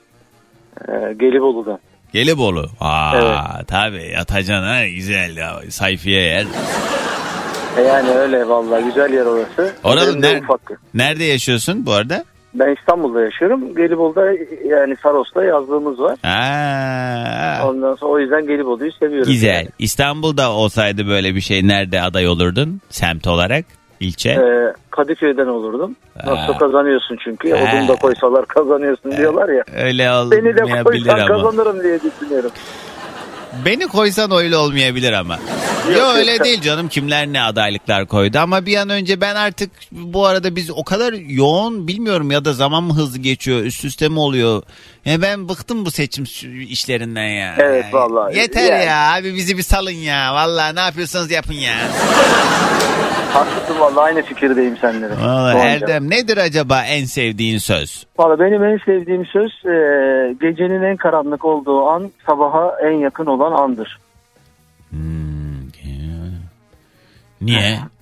[0.87, 1.79] Ee, Gelibolu'dan.
[2.13, 2.69] Gelibolu.
[2.79, 3.67] Aa Evet.
[3.67, 6.45] tabii atacaksın ha güzel ya sayfiye yer.
[7.77, 9.73] E yani öyle vallahi güzel yer orası.
[10.21, 10.43] De ner-
[10.93, 12.25] nerede yaşıyorsun bu arada?
[12.53, 13.75] Ben İstanbul'da yaşıyorum.
[13.75, 14.25] Gelibolu'da
[14.65, 16.17] yani Saros'ta yazlığımız var.
[16.23, 19.31] Aa, Ondan sonra o yüzden Gelibolu'yu seviyorum.
[19.31, 19.67] güzel.
[19.79, 22.81] İstanbul'da olsaydı böyle bir şey nerede aday olurdun?
[22.89, 23.65] Semt olarak,
[23.99, 24.29] ilçe.
[24.29, 25.95] Ee, Kadıköy'den olurdum.
[26.25, 26.57] Nasıl Aa.
[26.57, 27.49] kazanıyorsun çünkü.
[27.49, 27.53] Ee.
[27.55, 29.63] Odun da koysalar kazanıyorsun diyorlar ya.
[29.83, 31.27] Öyle Beni de olmayabilir koysan ama.
[31.27, 32.51] kazanırım diye düşünüyorum.
[33.65, 35.39] Beni koysan öyle olmayabilir ama.
[35.91, 39.35] Yo yok, öyle sen- değil canım kimler ne adaylıklar koydu ama bir an önce ben
[39.35, 43.85] artık bu arada biz o kadar yoğun bilmiyorum ya da zaman mı hızlı geçiyor üst
[43.85, 44.63] üste mi oluyor?
[45.05, 46.23] Ya ben bıktım bu seçim
[46.69, 47.55] işlerinden ya.
[47.59, 48.37] Evet, vallahi.
[48.37, 50.33] Yeter Yani- ya abi bizi bir salın ya.
[50.33, 51.73] Vallahi ne yapıyorsanız yapın ya.
[53.33, 55.09] Haklısın vallahi aynı fikirdeyim seninle.
[55.09, 55.67] Vallahi Doğancan.
[55.67, 58.05] Erdem nedir acaba en sevdiğin söz?
[58.17, 59.75] Valla benim en sevdiğim söz e,
[60.41, 63.99] gecenin en karanlık olduğu an sabaha en yakın olan andır.
[64.89, 65.21] Hmm,
[67.41, 67.79] Niye?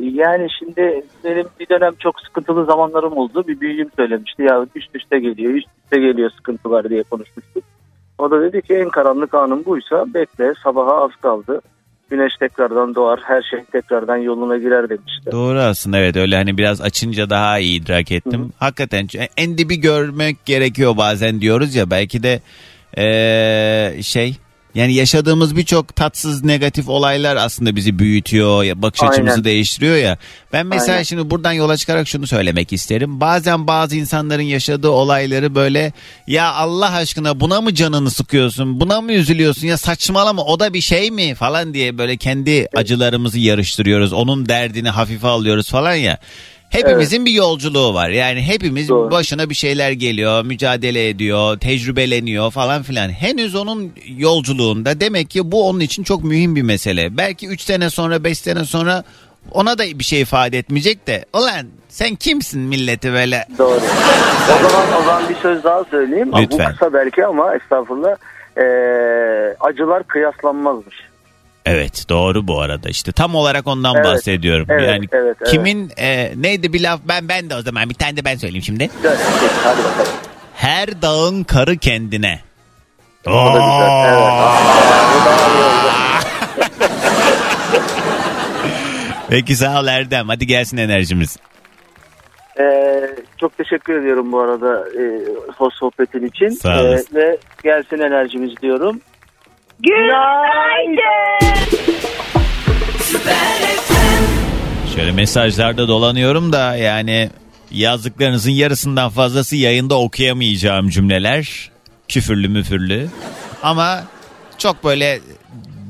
[0.00, 3.44] Yani şimdi benim bir dönem çok sıkıntılı zamanlarım oldu.
[3.48, 7.64] Bir büyüğüm söylemişti ya üst üste geliyor, üst üste geliyor sıkıntılar diye konuşmuştuk.
[8.18, 11.60] O da dedi ki en karanlık anın buysa bekle sabaha az kaldı.
[12.10, 15.32] Güneş tekrardan doğar, her şey tekrardan yoluna girer demişti.
[15.32, 18.52] Doğru aslında evet öyle hani biraz açınca daha iyi idrak ettim.
[18.58, 22.40] Hakikaten ç- en dibi görmek gerekiyor bazen diyoruz ya belki de
[22.96, 24.36] eee, şey
[24.74, 29.12] yani yaşadığımız birçok tatsız negatif olaylar aslında bizi büyütüyor ya bakış Aynen.
[29.12, 30.18] açımızı değiştiriyor ya.
[30.52, 31.02] Ben mesela Aynen.
[31.02, 33.20] şimdi buradan yola çıkarak şunu söylemek isterim.
[33.20, 35.92] Bazen bazı insanların yaşadığı olayları böyle
[36.26, 38.80] ya Allah aşkına buna mı canını sıkıyorsun?
[38.80, 39.66] Buna mı üzülüyorsun?
[39.66, 44.12] Ya saçmalama o da bir şey mi falan diye böyle kendi acılarımızı yarıştırıyoruz.
[44.12, 46.18] Onun derdini hafife alıyoruz falan ya.
[46.72, 48.08] Hepimizin bir yolculuğu var.
[48.08, 49.10] Yani hepimiz Doğru.
[49.10, 53.08] başına bir şeyler geliyor, mücadele ediyor, tecrübeleniyor falan filan.
[53.08, 57.16] Henüz onun yolculuğunda demek ki bu onun için çok mühim bir mesele.
[57.16, 59.04] Belki 3 sene sonra, 5 sene sonra
[59.50, 61.24] ona da bir şey ifade etmeyecek de.
[61.32, 63.46] Ulan sen kimsin milleti böyle?
[63.58, 63.80] Doğru.
[64.64, 66.30] o zaman o zaman bir söz daha söyleyeyim.
[66.38, 66.66] Lütfen.
[66.68, 68.16] Bu kısa belki ama estağfurullah.
[68.56, 70.96] Ee, acılar kıyaslanmazmış.
[71.66, 74.66] Evet doğru bu arada işte tam olarak ondan Evet, bahsediyorum.
[74.70, 75.50] evet, yani evet, evet.
[75.50, 78.62] kimin e, neydi bir laf ben ben de o zaman bir tane de ben söyleyeyim
[78.64, 78.90] şimdi.
[79.64, 80.12] Hadi bakalım.
[80.54, 82.40] Her dağın karı kendine.
[83.26, 84.12] O da güzel.
[86.58, 86.70] Evet.
[89.30, 91.36] Peki sağ ol Erdem hadi gelsin enerjimiz.
[92.60, 93.00] Ee,
[93.40, 95.02] çok teşekkür ediyorum bu arada e,
[95.56, 96.48] host sohbetin için.
[96.48, 99.00] Sağ Ee, ve gelsin enerjimiz diyorum.
[104.94, 107.30] Şöyle mesajlarda dolanıyorum da yani
[107.70, 111.70] yazdıklarınızın yarısından fazlası yayında okuyamayacağım cümleler.
[112.08, 113.08] Küfürlü müfürlü.
[113.62, 114.04] Ama
[114.58, 115.20] çok böyle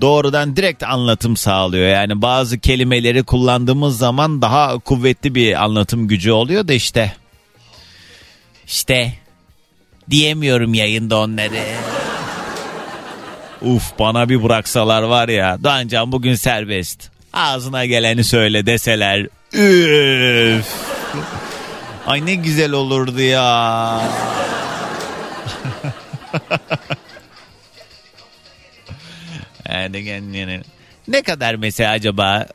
[0.00, 1.88] doğrudan direkt anlatım sağlıyor.
[1.88, 7.12] Yani bazı kelimeleri kullandığımız zaman daha kuvvetli bir anlatım gücü oluyor da işte.
[8.66, 9.12] İşte
[10.10, 12.01] diyemiyorum yayında onları.
[13.64, 17.10] Uf bana bir bıraksalar var ya Doğancan bugün serbest.
[17.32, 19.26] Ağzına geleni söyle deseler.
[19.52, 20.66] Üf.
[22.06, 24.00] Ay ne güzel olurdu ya.
[31.08, 32.46] Ne kadar mesela acaba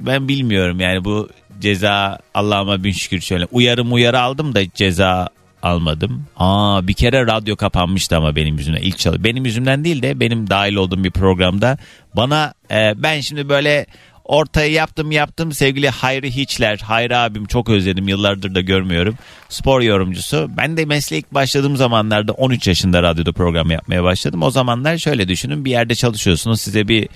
[0.00, 1.28] ben bilmiyorum yani bu
[1.60, 5.28] ceza Allah'ıma bin şükür şöyle uyarım uyarı aldım da ceza
[5.66, 6.24] almadım.
[6.36, 9.24] Aa bir kere radyo kapanmıştı ama benim yüzümden ilk çalı.
[9.24, 11.78] Benim yüzümden değil de benim dahil olduğum bir programda
[12.16, 13.86] bana e, ben şimdi böyle
[14.26, 16.78] Ortaya yaptım yaptım sevgili Hayri Hiçler.
[16.78, 19.14] Hayri abim çok özledim yıllardır da görmüyorum.
[19.48, 20.50] Spor yorumcusu.
[20.56, 24.42] Ben de mesleğe ilk başladığım zamanlarda 13 yaşında radyoda program yapmaya başladım.
[24.42, 27.08] O zamanlar şöyle düşünün bir yerde çalışıyorsunuz size bir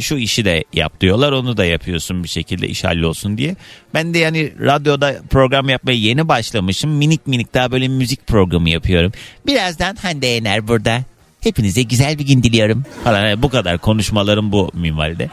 [0.00, 3.56] şu işi de yap diyorlar onu da yapıyorsun bir şekilde iş hallolsun diye.
[3.94, 6.90] Ben de yani radyoda program yapmaya yeni başlamışım.
[6.90, 9.12] Minik minik daha böyle müzik programı yapıyorum.
[9.46, 11.00] Birazdan Hande Yener burada.
[11.40, 13.26] Hepinize güzel bir gün diliyorum falan.
[13.26, 15.30] Yani bu kadar konuşmalarım bu minvalde.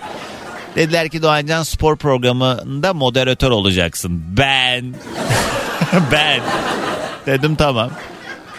[0.76, 4.24] Dediler ki Doğancan spor programında moderatör olacaksın.
[4.38, 4.86] Ben.
[6.12, 6.42] ben.
[7.26, 7.92] Dedim tamam.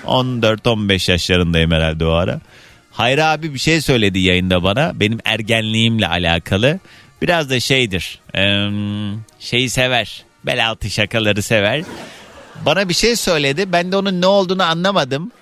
[0.07, 2.40] 14-15 yaşlarındayım herhalde o ara.
[2.92, 4.92] Hayri abi bir şey söyledi yayında bana.
[4.94, 6.79] Benim ergenliğimle alakalı.
[7.22, 8.20] Biraz da şeydir.
[9.38, 10.25] şeyi sever.
[10.46, 11.83] Bel altı şakaları sever.
[12.66, 13.72] Bana bir şey söyledi.
[13.72, 15.33] Ben de onun ne olduğunu anlamadım.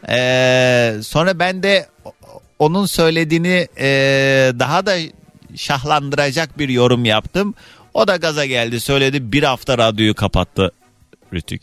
[1.04, 1.86] Sonra ben de
[2.58, 3.68] onun söylediğini
[4.58, 4.96] daha da
[5.56, 7.54] şahlandıracak bir yorum yaptım.
[7.94, 10.72] O da gaza geldi söyledi bir hafta radyoyu kapattı
[11.32, 11.62] Rütük.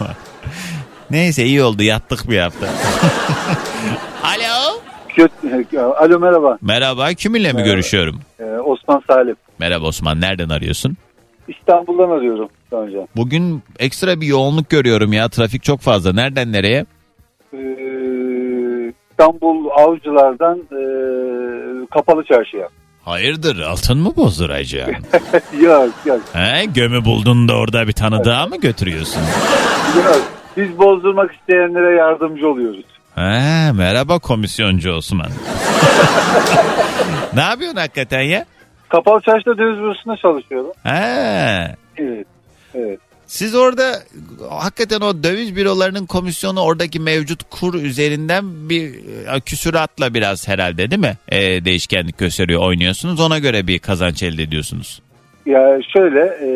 [1.10, 2.66] Neyse iyi oldu yattık bir hafta.
[4.22, 4.80] Alo.
[5.96, 6.58] Alo merhaba.
[6.62, 8.20] Merhaba kiminle mi görüşüyorum?
[8.40, 9.36] Ee, Osman Salim.
[9.58, 10.96] Merhaba Osman nereden arıyorsun?
[11.48, 13.06] İstanbul'dan arıyorum daha önce.
[13.16, 16.12] Bugün ekstra bir yoğunluk görüyorum ya trafik çok fazla.
[16.12, 16.86] Nereden nereye?
[17.54, 20.82] Ee, İstanbul Avcılar'dan e,
[21.86, 22.68] Kapalı Çarşı'ya.
[23.04, 25.04] Hayırdır altın mı bozduracaksın?
[25.62, 26.20] yok yok.
[26.32, 29.20] He, gömü buldun da orada bir tanıdığa mı götürüyorsun?
[30.04, 30.20] yok.
[30.56, 32.84] Biz bozdurmak isteyenlere yardımcı oluyoruz.
[33.14, 35.26] He, merhaba komisyoncu Osman.
[37.34, 38.44] ne yapıyorsun hakikaten ya?
[38.88, 40.70] Kapalı Çarşı'da döviz bürosunda çalışıyorum.
[40.82, 41.76] He.
[41.96, 42.26] Evet.
[42.74, 43.00] Evet.
[43.32, 43.84] Siz orada
[44.50, 48.94] hakikaten o döviz bürolarının komisyonu oradaki mevcut kur üzerinden bir
[49.36, 51.16] e, küsuratla biraz herhalde değil mi?
[51.28, 55.02] E, değişkenlik gösteriyor oynuyorsunuz ona göre bir kazanç elde ediyorsunuz.
[55.46, 56.48] Ya şöyle e,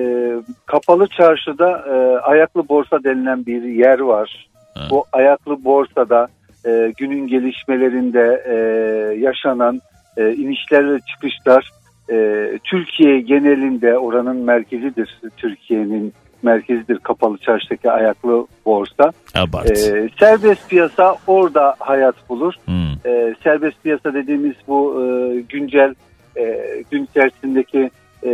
[0.67, 4.49] Kapalı Çarşı'da e, ayaklı borsa denilen bir yer var.
[4.75, 4.89] Ha.
[4.91, 6.29] Bu ayaklı borsada
[6.67, 8.55] e, günün gelişmelerinde e,
[9.19, 9.81] yaşanan
[10.17, 11.71] e, inişler ve çıkışlar
[12.11, 15.21] e, Türkiye genelinde oranın merkezidir.
[15.37, 16.13] Türkiye'nin
[16.43, 19.13] merkezidir Kapalı Çarşı'daki ayaklı borsa.
[19.35, 19.71] Abart.
[19.71, 22.55] E, serbest piyasa orada hayat bulur.
[22.65, 22.93] Hmm.
[23.13, 25.07] E, serbest piyasa dediğimiz bu e,
[25.41, 25.95] güncel
[26.37, 26.59] e,
[26.91, 27.91] gün içerisindeki
[28.27, 28.31] e,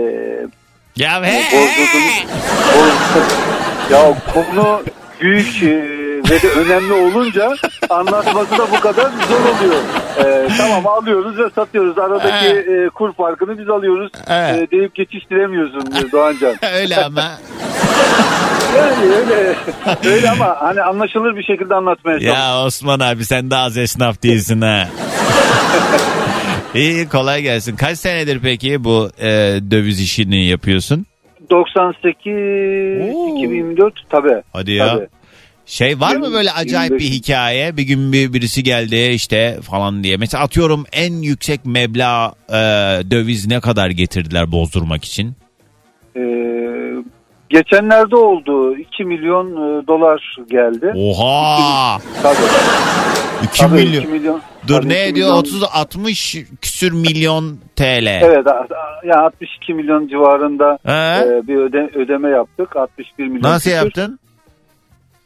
[0.97, 2.27] Ya e, he, bozdurduğumuz-
[2.75, 4.83] boz- ya konu
[5.23, 7.53] büyük e, ve de önemli olunca
[7.91, 9.81] anlatması da bu kadar zor oluyor.
[10.25, 11.99] E, tamam alıyoruz ve satıyoruz.
[11.99, 14.13] Aradaki e, kur farkını biz alıyoruz.
[14.29, 14.63] Evet.
[14.63, 16.55] E, deyip geçiştiremiyorsun e, Doğancan.
[16.75, 17.31] öyle ama.
[18.77, 19.57] Yani öyle
[20.05, 22.41] öyle ama hani anlaşılır bir şekilde anlatmaya çalışıyorum.
[22.41, 24.89] Ya Osman abi sen de az esnaf değilsin ha.
[26.75, 27.77] İyi kolay gelsin.
[27.77, 29.29] Kaç senedir peki bu e,
[29.71, 31.07] döviz işini yapıyorsun?
[31.53, 33.37] 98 Oo.
[33.37, 34.43] 2024 tabii.
[34.53, 34.89] Hadi ya.
[34.89, 35.07] Tabii.
[35.67, 37.19] Şey var mı böyle acayip bir 25.
[37.19, 37.77] hikaye?
[37.77, 40.17] Bir gün bir birisi geldi işte falan diye.
[40.17, 42.55] Mesela atıyorum en yüksek meblağ e,
[43.11, 45.35] döviz ne kadar getirdiler bozdurmak için?
[46.17, 46.21] Ee,
[47.53, 50.93] geçenlerde oldu 2 milyon e, dolar geldi.
[50.97, 51.99] Oha!
[52.23, 52.37] Tabii.
[53.45, 54.03] 2 tabii, milyon.
[54.03, 54.41] 2 milyon.
[54.69, 55.29] Dur Tabii, ne iki ediyor?
[55.29, 55.41] milyon.
[55.41, 58.07] 30 60 küsür milyon TL.
[58.07, 58.47] Evet
[59.05, 61.25] ya 62 milyon civarında He?
[61.25, 62.77] e, bir öde, ödeme yaptık.
[62.77, 63.51] 61 milyon.
[63.51, 64.19] Nasıl küsür yaptın?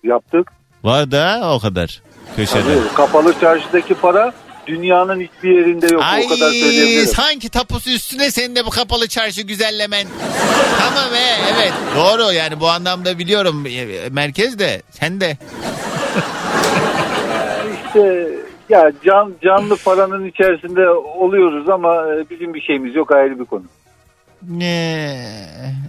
[0.04, 0.52] Yaptık.
[0.84, 2.02] Var da o kadar.
[2.36, 2.62] Köşede.
[2.62, 4.32] Tabii, kapalı çarşıdaki para
[4.66, 6.02] dünyanın hiçbir yerinde yok.
[6.04, 7.06] Ay o kadar söyleyebilirim.
[7.06, 10.06] sanki tapusu üstüne senin de bu kapalı çarşı güzellemen.
[10.78, 15.36] tamam he, evet doğru yani bu anlamda biliyorum e, merkez de sen de.
[17.86, 18.28] İşte
[18.68, 23.64] ya can, canlı paranın içerisinde oluyoruz ama e, bizim bir şeyimiz yok ayrı bir konu.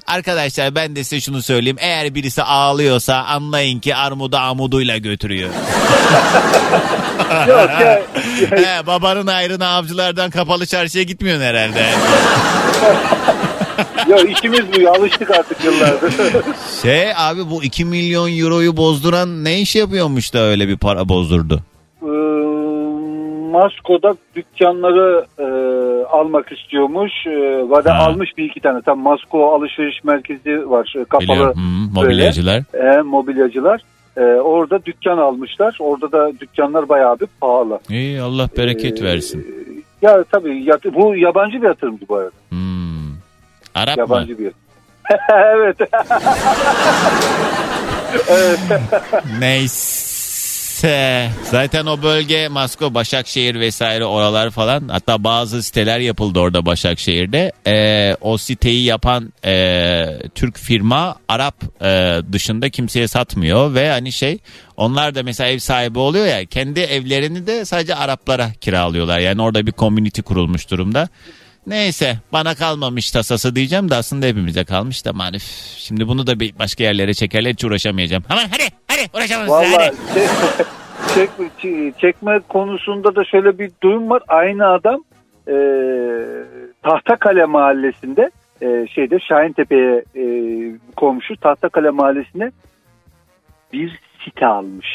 [0.07, 1.77] Arkadaşlar ben de size şunu söyleyeyim.
[1.79, 5.49] Eğer birisi ağlıyorsa anlayın ki armudu amuduyla götürüyor.
[7.47, 8.01] Yok ya,
[8.49, 11.79] He, babanın ayrına avcılardan kapalı çarşıya gitmiyorsun herhalde.
[14.09, 16.13] ya işimiz bu alıştık artık yıllardır.
[16.81, 21.63] Şey abi bu 2 milyon euroyu bozduran ne iş yapıyormuş da öyle bir para bozdurdu?
[23.47, 25.43] Masko'da dükkanları e,
[26.05, 27.11] almak istiyormuş.
[27.27, 27.31] E,
[27.69, 28.05] ve de Ha.
[28.05, 28.81] almış bir iki tane.
[28.81, 30.93] Tam Masko alışveriş merkezi var.
[30.97, 31.89] e, Kapalı Biliyorum.
[31.93, 32.63] Mobilyacılar.
[32.97, 33.81] e, mobilyacılar.
[34.17, 35.77] E, orada dükkan almışlar.
[35.79, 37.79] Orada da dükkanlar bayağı bir pahalı.
[37.89, 39.47] İyi Allah bereket Ee, versin.
[40.01, 42.31] Ya tabii ya, bu yabancı bir yatırımcı bu arada.
[42.49, 42.57] Hmm.
[43.75, 44.01] Arap mı?
[44.01, 44.63] Yabancı bir yatırım.
[45.55, 45.77] evet.
[49.39, 50.16] Neyse.
[50.83, 51.29] Neyse.
[51.43, 54.87] Zaten o bölge Masko, Başakşehir vesaire oralar falan.
[54.87, 57.51] Hatta bazı siteler yapıldı orada Başakşehir'de.
[57.67, 63.73] Ee, o siteyi yapan e, Türk firma Arap e, dışında kimseye satmıyor.
[63.73, 64.37] Ve hani şey
[64.77, 69.19] onlar da mesela ev sahibi oluyor ya kendi evlerini de sadece Araplara kiralıyorlar.
[69.19, 71.09] Yani orada bir community kurulmuş durumda.
[71.67, 75.43] Neyse bana kalmamış tasası diyeceğim de aslında hepimize kalmış da manif.
[75.77, 78.23] Şimdi bunu da bir başka yerlere çekerler hiç uğraşamayacağım.
[78.29, 79.95] Aman hadi hadi uğraşamaz Vallahi hadi.
[81.15, 81.27] çek-
[81.59, 84.23] çekme, çekme konusunda da şöyle bir durum var.
[84.27, 85.03] Aynı adam
[85.47, 85.55] e,
[86.83, 90.23] Tahtakale mahallesinde e, şeyde Şahintepe'ye e,
[90.95, 92.51] komşu Tahtakale mahallesine
[93.73, 94.87] bir site almış.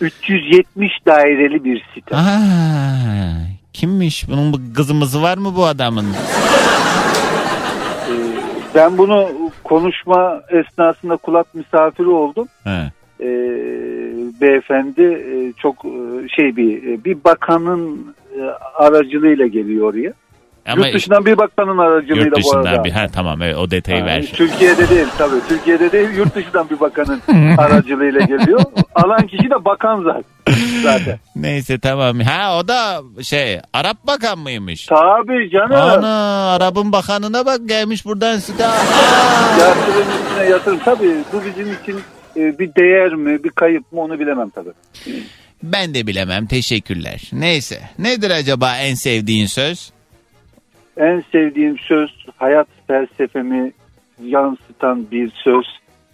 [0.00, 2.16] 370 daireli bir site.
[2.16, 3.46] Aa,
[3.80, 6.06] kimmiş bunun bu kızımızı var mı bu adamın?
[8.74, 9.28] Ben bunu
[9.64, 12.48] konuşma esnasında kulak misafiri oldum.
[12.64, 12.90] He.
[13.20, 13.28] e,
[14.40, 18.42] beyefendi e, çok e, şey bir bir bakanın e,
[18.74, 20.12] aracılığıyla geliyor oraya.
[20.66, 22.64] Ama yurt dışından bir bakanın aracılığıyla yurt bu arada.
[22.64, 24.22] dışından bir ha tamam evet, o detayı Ha, ver.
[24.34, 25.40] Türkiye'de değil tabii.
[25.48, 27.20] Türkiye'de değil yurt dışından bir bakanın
[27.58, 28.60] aracılığıyla geliyor.
[28.94, 30.35] Alan kişi de bakan zaten.
[30.82, 31.18] Zaten.
[31.36, 32.20] Neyse tamam.
[32.20, 34.86] Ha o da şey Arap bakan mıymış?
[34.86, 35.72] Tabii canım.
[35.72, 38.62] Ana Arap'ın bakanına bak gelmiş buradan site.
[39.60, 40.78] Yatırım üstüne yatırım.
[40.84, 42.00] Tabii bu bizim için
[42.36, 44.72] e, bir değer mi bir kayıp mı onu bilemem tabii.
[45.62, 47.30] Ben de bilemem teşekkürler.
[47.32, 49.92] Neyse nedir acaba en sevdiğin söz?
[50.96, 53.72] En sevdiğim söz hayat felsefemi
[54.22, 55.66] yansıtan bir söz.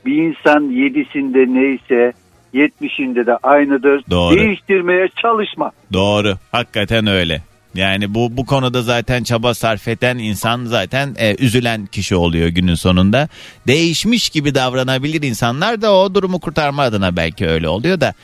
[0.07, 2.13] Bir insan yedisinde neyse
[2.53, 4.03] yetmişinde de aynıdır.
[4.11, 4.37] Doğru.
[4.37, 5.73] Değiştirmeye çalışma.
[5.93, 7.43] Doğru hakikaten öyle.
[7.75, 12.75] Yani bu bu konuda zaten çaba sarf eden insan zaten e, üzülen kişi oluyor günün
[12.75, 13.29] sonunda.
[13.67, 18.15] Değişmiş gibi davranabilir insanlar da o durumu kurtarma adına belki öyle oluyor da.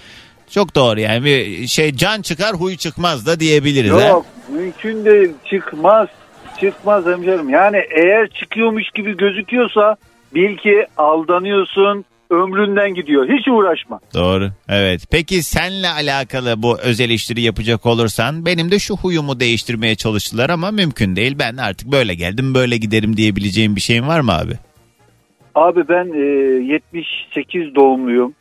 [0.51, 3.91] Çok doğru yani bir şey can çıkar huy çıkmaz da diyebiliriz.
[3.91, 6.09] Yok mümkün değil çıkmaz.
[6.61, 7.49] Çıkmaz hemşerim.
[7.49, 9.97] Yani eğer çıkıyormuş gibi gözüküyorsa
[10.35, 13.29] bil ki aldanıyorsun ömründen gidiyor.
[13.29, 14.01] Hiç uğraşma.
[14.15, 14.49] Doğru.
[14.69, 15.01] Evet.
[15.11, 20.71] Peki senle alakalı bu öz eleştiri yapacak olursan benim de şu huyumu değiştirmeye çalıştılar ama
[20.71, 21.37] mümkün değil.
[21.39, 24.53] Ben artık böyle geldim böyle giderim diyebileceğim bir şeyin var mı abi?
[25.55, 26.19] Abi ben e,
[26.73, 28.35] 78 doğumluyum.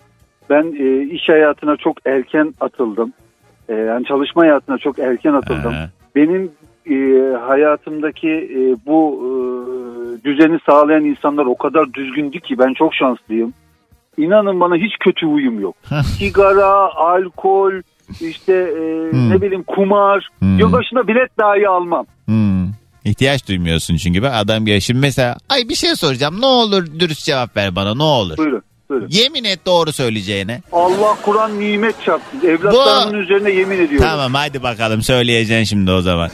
[0.49, 3.13] Ben e, iş hayatına çok erken atıldım.
[3.69, 5.73] E, yani çalışma hayatına çok erken atıldım.
[5.73, 5.89] Aha.
[6.15, 6.51] Benim
[6.89, 6.95] e,
[7.37, 9.29] hayatımdaki e, bu e,
[10.23, 13.53] düzeni sağlayan insanlar o kadar düzgündü ki ben çok şanslıyım.
[14.17, 15.75] İnanın bana hiç kötü huyum yok.
[16.17, 17.71] Sigara, alkol,
[18.21, 19.29] işte e, Hmm.
[19.29, 20.27] ne bileyim kumar.
[20.39, 20.59] Hmm.
[20.59, 22.05] Yılbaşında bilet dahi almam.
[22.25, 22.67] Hmm.
[23.05, 24.81] İhtiyaç duymuyorsun çünkü ben adam gibi.
[24.81, 28.37] Şimdi mesela ay bir şey soracağım ne olur dürüst cevap ver bana ne olur.
[28.37, 28.61] Buyurun.
[28.89, 29.07] buyurun.
[29.11, 30.61] Yemin et doğru söyleyeceğine.
[30.71, 32.47] Allah Kur'an nimet çarptı.
[32.47, 34.07] Evlatlarımın üzerine yemin ediyorum.
[34.09, 36.29] Tamam hadi bakalım söyleyeceksin şimdi o zaman.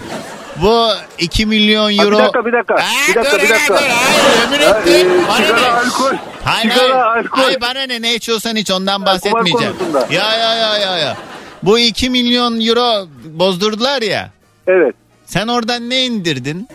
[0.62, 0.88] Bu
[1.20, 2.18] 2 milyon Ha, euro...
[2.18, 2.76] bir dakika bir dakika.
[2.76, 3.74] Aa, bir dakika dur, bir dakika.
[3.74, 3.82] dur,
[4.50, 5.12] Hayır Ha, ettim.
[5.12, 6.16] e, Bana sigara, alkol.
[6.44, 7.26] Hayır, sigara, hayır.
[7.26, 7.42] alkol.
[7.42, 9.74] Hayır bana ne ne içiyorsan hiç ondan kumar bahsetmeyeceğim.
[10.12, 11.18] Ya ya ya ya ya.
[11.64, 14.30] Bu 2 milyon euro bozdurdular ya.
[14.68, 14.96] Evet.
[15.26, 16.68] Sen oradan ne indirdin?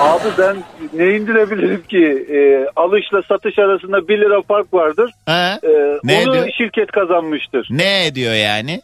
[0.00, 0.56] Abi ben
[0.92, 2.26] ne indirebilirim ki?
[2.34, 5.10] E, alışla satış arasında 1 lira fark vardır.
[5.26, 5.58] Ha?
[5.62, 5.68] E,
[6.04, 6.48] Ne onu diyor?
[6.58, 7.66] şirket kazanmıştır.
[7.70, 8.80] Ne ediyor yani?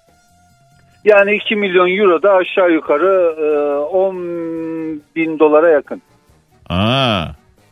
[1.04, 4.16] Yani 2 milyon euro da aşağı yukarı e, 10
[5.16, 6.02] bin dolara yakın.
[6.68, 7.24] Aa,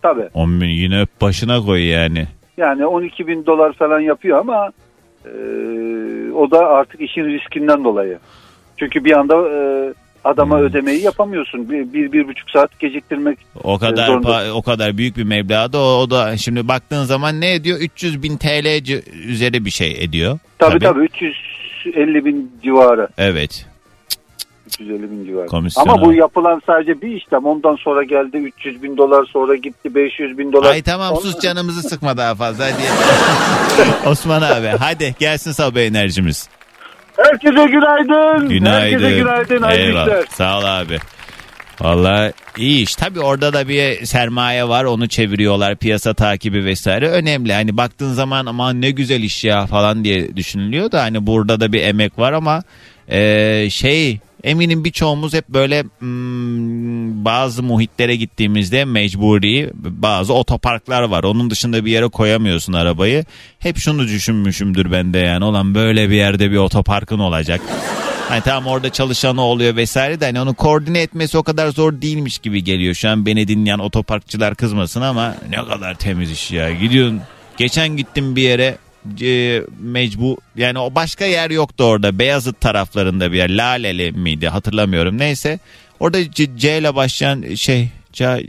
[0.03, 0.29] Tabii.
[0.35, 2.27] 10 bin yine başına koy yani.
[2.57, 4.71] Yani 12 bin dolar falan yapıyor ama
[5.25, 5.31] e,
[6.33, 8.19] o da artık işin riskinden dolayı.
[8.77, 9.59] Çünkü bir anda e,
[10.25, 10.65] adama Hmm.
[10.65, 11.71] ödemeyi yapamıyorsun.
[11.71, 14.55] Bir, bir, bir buçuk saat geciktirmek O kadar zorunda.
[14.55, 17.79] o kadar büyük bir meblağ da o, o da şimdi baktığın zaman ne ediyor?
[17.81, 18.83] 300 bin TL
[19.29, 20.39] üzeri bir şey ediyor.
[20.59, 21.09] Tabii tabii
[21.89, 23.09] 350 bin civarı.
[23.19, 23.67] Evet.
[24.67, 25.47] 350 bin civarı.
[25.47, 27.45] Komisyon Ama bu yapılan sadece bir işlem.
[27.45, 30.71] Ondan sonra geldi 300 bin dolar sonra gitti 500 bin dolar.
[30.71, 32.83] Ay tamam Ondan- sus canımızı sıkma daha fazla hadi.
[34.09, 36.49] Osman abi hadi gelsin sabah enerjimiz.
[37.17, 38.49] Herkese günaydın.
[38.49, 38.93] Günaydın.
[38.93, 39.63] Herkese günaydın.
[39.71, 40.27] Eyvallah.
[40.31, 40.99] Sağ ol abi.
[41.81, 42.95] Valla iyi iş.
[42.95, 44.85] Tabii orada da bir sermaye var.
[44.85, 45.77] Onu çeviriyorlar.
[45.77, 47.09] Piyasa takibi vesaire.
[47.09, 47.53] Önemli.
[47.53, 51.73] Hani baktığın zaman aman ne güzel iş ya falan diye düşünülüyor da hani burada da
[51.73, 52.63] bir emek var ama
[53.11, 61.25] eee, şey eminim birçoğumuz hep böyle hmm, bazı muhitlere gittiğimizde mecburi bazı otoparklar var.
[61.25, 63.25] Onun dışında bir yere koyamıyorsun arabayı.
[63.59, 65.45] Hep şunu düşünmüşümdür ben de yani.
[65.45, 67.61] Olan böyle bir yerde bir otoparkın olacak.
[68.29, 72.39] Hani tamam orada çalışanı oluyor vesaire de hani onu koordine etmesi o kadar zor değilmiş
[72.39, 72.95] gibi geliyor.
[72.95, 76.73] Şu an beni dinleyen otoparkçılar kızmasın ama ne kadar temiz iş ya.
[76.73, 77.23] Gidiyorsun
[77.59, 78.79] Geçen gittim bir yere
[79.21, 85.19] e, mecbur yani o başka yer yoktu orada Beyazıt taraflarında bir yer Laleli miydi hatırlamıyorum
[85.19, 85.59] neyse
[86.01, 88.41] orada C, C ile başlayan şey Ca,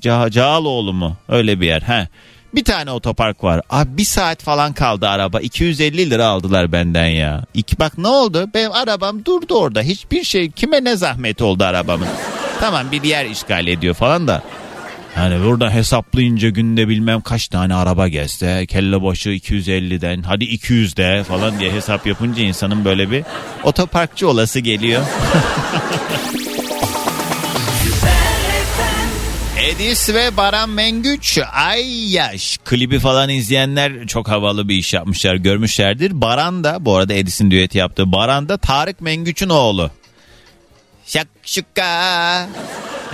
[0.00, 2.08] Ca, Cağaloğlu mu öyle bir yer he
[2.54, 3.60] bir tane otopark var.
[3.70, 5.40] Abi bir saat falan kaldı araba.
[5.40, 7.44] 250 lira aldılar benden ya.
[7.54, 8.50] İki, bak ne oldu?
[8.54, 9.82] Benim arabam durdu orada.
[9.82, 12.08] Hiçbir şey kime ne zahmet oldu arabamın.
[12.60, 14.42] tamam bir yer işgal ediyor falan da.
[15.16, 21.60] Yani burada hesaplayınca günde bilmem kaç tane araba gelse kelle başı 250'den hadi 200'de falan
[21.60, 23.24] diye hesap yapınca insanın böyle bir
[23.64, 25.02] otoparkçı olası geliyor.
[29.70, 36.20] Edis ve Baran Mengüç Ay Yaş klibi falan izleyenler çok havalı bir iş yapmışlar görmüşlerdir.
[36.20, 39.90] Baran da bu arada Edis'in düeti yaptığı Baran da Tarık Mengüç'ün oğlu.
[41.06, 42.48] Şakşuka.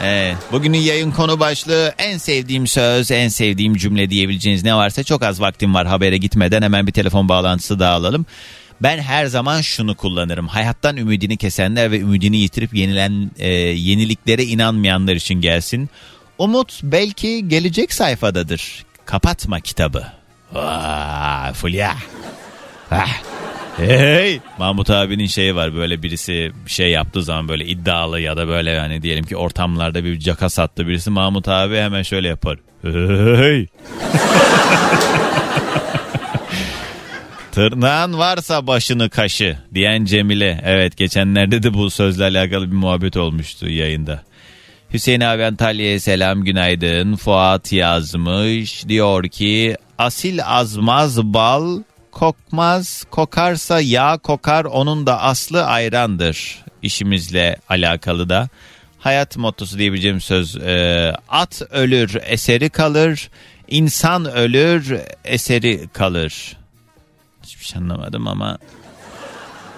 [0.04, 5.22] Evet, bugünün yayın konu başlığı en sevdiğim söz, en sevdiğim cümle diyebileceğiniz ne varsa çok
[5.22, 8.26] az vaktim var habere gitmeden hemen bir telefon bağlantısı daha alalım.
[8.80, 10.48] Ben her zaman şunu kullanırım.
[10.48, 15.90] Hayattan ümidini kesenler ve ümidini yitirip yenilen e, yeniliklere inanmayanlar için gelsin.
[16.38, 18.84] Umut belki gelecek sayfadadır.
[19.04, 20.06] Kapatma kitabı.
[20.52, 21.96] Vaa, Fulya.
[23.76, 28.48] Hey Mahmut abinin şeyi var böyle birisi bir şey yaptığı zaman böyle iddialı ya da
[28.48, 32.58] böyle yani diyelim ki ortamlarda bir caka sattı birisi Mahmut abi hemen şöyle yapar.
[32.82, 33.66] Hey.
[37.52, 40.60] Tırnağın varsa başını kaşı diyen Cemile.
[40.64, 44.22] Evet geçenlerde de bu sözle alakalı bir muhabbet olmuştu yayında.
[44.92, 47.16] Hüseyin abi Antalya'ya selam günaydın.
[47.16, 56.64] Fuat yazmış diyor ki asil azmaz bal kokmaz kokarsa yağ kokar onun da aslı ayrandır.
[56.82, 58.48] İşimizle alakalı da
[58.98, 63.30] hayat mottosu diyebileceğim söz e, at ölür eseri kalır
[63.68, 66.56] insan ölür eseri kalır.
[67.42, 68.58] Hiçbir şey anlamadım ama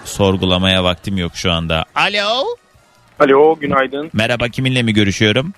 [0.05, 1.85] sorgulamaya vaktim yok şu anda.
[1.95, 2.60] Alo.
[3.21, 4.09] Alo günaydın.
[4.13, 5.53] Merhaba kiminle mi görüşüyorum?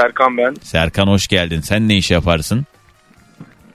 [0.00, 0.54] Serkan ben.
[0.62, 1.60] Serkan hoş geldin.
[1.60, 2.64] Sen ne iş yaparsın?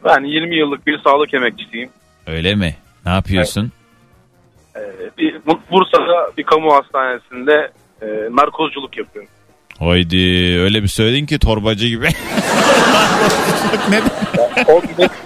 [0.05, 1.89] Ben 20 yıllık bir sağlık emekçisiyim.
[2.27, 2.75] Öyle mi?
[3.05, 3.71] Ne yapıyorsun?
[4.75, 4.79] Ee,
[5.17, 5.35] bir,
[5.71, 7.71] Bursa'da bir kamu hastanesinde
[8.01, 9.31] e, narkozculuk yapıyorum.
[9.79, 10.17] Haydi
[10.59, 12.07] öyle bir söyledin ki torbacı gibi.
[13.89, 14.01] ne?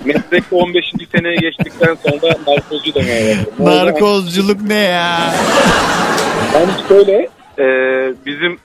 [0.05, 0.85] Meslekte 15.
[1.11, 3.65] seneye geçtikten sonra narkozcu demeye başladım.
[3.65, 5.33] Narkozculuk ne ya?
[6.53, 7.29] Yani şöyle
[7.59, 7.65] e,
[8.25, 8.57] bizim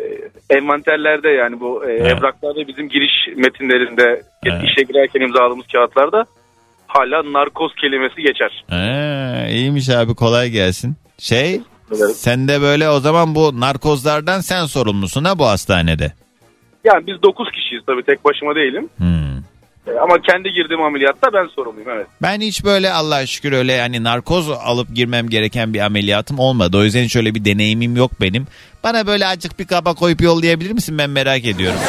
[0.00, 0.04] e,
[0.50, 4.62] envanterlerde yani bu e, evraklarda bizim giriş metinlerinde Evet.
[4.64, 6.24] işe girerken imzaladığımız kağıtlarda
[6.86, 8.64] hala narkoz kelimesi geçer.
[8.70, 10.96] Ha, iyiymiş abi kolay gelsin.
[11.18, 11.60] Şey
[12.14, 16.12] sen de böyle o zaman bu narkozlardan sen sorumlusun ha bu hastanede.
[16.84, 18.88] Yani biz 9 kişiyiz tabii tek başıma değilim.
[18.96, 19.42] Hmm.
[20.02, 22.06] Ama kendi girdiğim ameliyatta ben sorumluyum evet.
[22.22, 26.78] Ben hiç böyle Allah'a şükür öyle yani narkoz alıp girmem gereken bir ameliyatım olmadı.
[26.78, 28.46] O yüzden hiç öyle bir deneyimim yok benim.
[28.84, 31.80] Bana böyle azıcık bir kaba koyup yollayabilir misin ben merak ediyorum.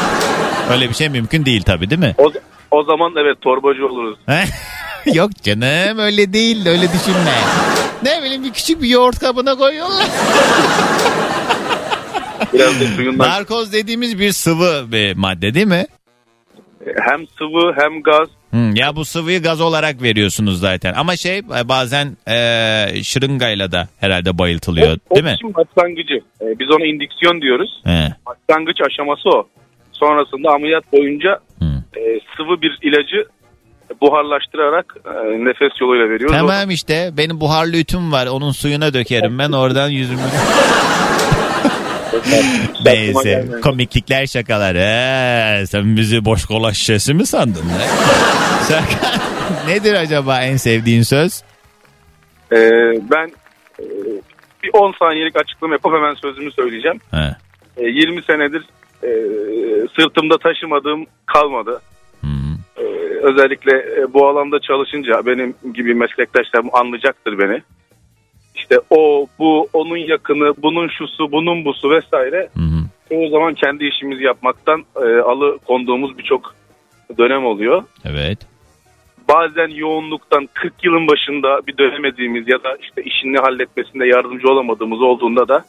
[0.70, 2.14] öyle bir şey mümkün değil tabii değil mi?
[2.18, 2.32] O,
[2.70, 4.18] o zaman evet torbacı oluruz.
[5.14, 7.34] Yok canım öyle değil öyle düşünme.
[8.02, 10.06] Ne bileyim bir küçük bir yoğurt kabına koyuyorlar.
[12.52, 15.86] Biraz da suyundan Narkoz dediğimiz bir sıvı bir madde değil mi?
[16.86, 18.28] E, hem sıvı hem gaz.
[18.50, 20.94] Hmm, ya bu sıvıyı gaz olarak veriyorsunuz zaten.
[20.94, 22.36] Ama şey bazen e,
[23.04, 25.32] şırıngayla da herhalde bayıltılıyor O değil mi?
[25.32, 26.14] için başlangıcı.
[26.14, 27.82] E, biz ona indüksiyon diyoruz.
[27.84, 28.08] He.
[28.26, 29.48] Başlangıç aşaması o.
[29.92, 31.40] Sonrasında ameliyat boyunca
[31.96, 33.24] e, sıvı bir ilacı
[34.00, 36.36] buharlaştırarak e, nefes yoluyla veriyoruz.
[36.36, 40.20] Tamam işte benim buharlı ütüm var onun suyuna dökerim ben oradan yüzümü.
[42.84, 44.74] Neyse komiklikler şakalar.
[44.74, 47.64] Ee, sen bizi boş kola şişesi mi sandın?
[47.68, 47.86] Ne?
[48.62, 49.20] Serkan,
[49.68, 51.42] Nedir acaba en sevdiğin söz?
[52.52, 52.58] E,
[53.10, 53.30] ben
[53.80, 53.84] e,
[54.62, 57.00] bir 10 saniyelik açıklama yapıp hemen sözümü söyleyeceğim.
[57.10, 57.36] He.
[57.76, 58.62] E, 20 senedir
[59.02, 59.10] e,
[59.96, 61.80] sırtımda taşımadığım kalmadı.
[62.76, 62.82] E,
[63.22, 67.62] özellikle e, bu alanda çalışınca benim gibi meslektaşlarım anlayacaktır beni.
[68.66, 72.48] İşte o, bu, onun yakını, bunun şusu, bunun busu vesaire.
[73.08, 76.54] Çoğu zaman kendi işimizi yapmaktan e, alı konduğumuz birçok
[77.18, 77.82] dönem oluyor.
[78.04, 78.38] Evet.
[79.28, 85.48] Bazen yoğunluktan 40 yılın başında bir dönemediğimiz ya da işte işini halletmesinde yardımcı olamadığımız olduğunda
[85.48, 85.64] da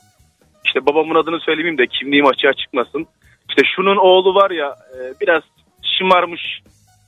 [0.65, 3.05] işte babamın adını söylemeyeyim de kimliğim açığa çıkmasın.
[3.49, 5.43] İşte şunun oğlu var ya e, biraz
[5.97, 6.41] şımarmış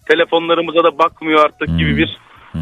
[0.07, 2.17] telefonlarımıza da bakmıyor artık gibi bir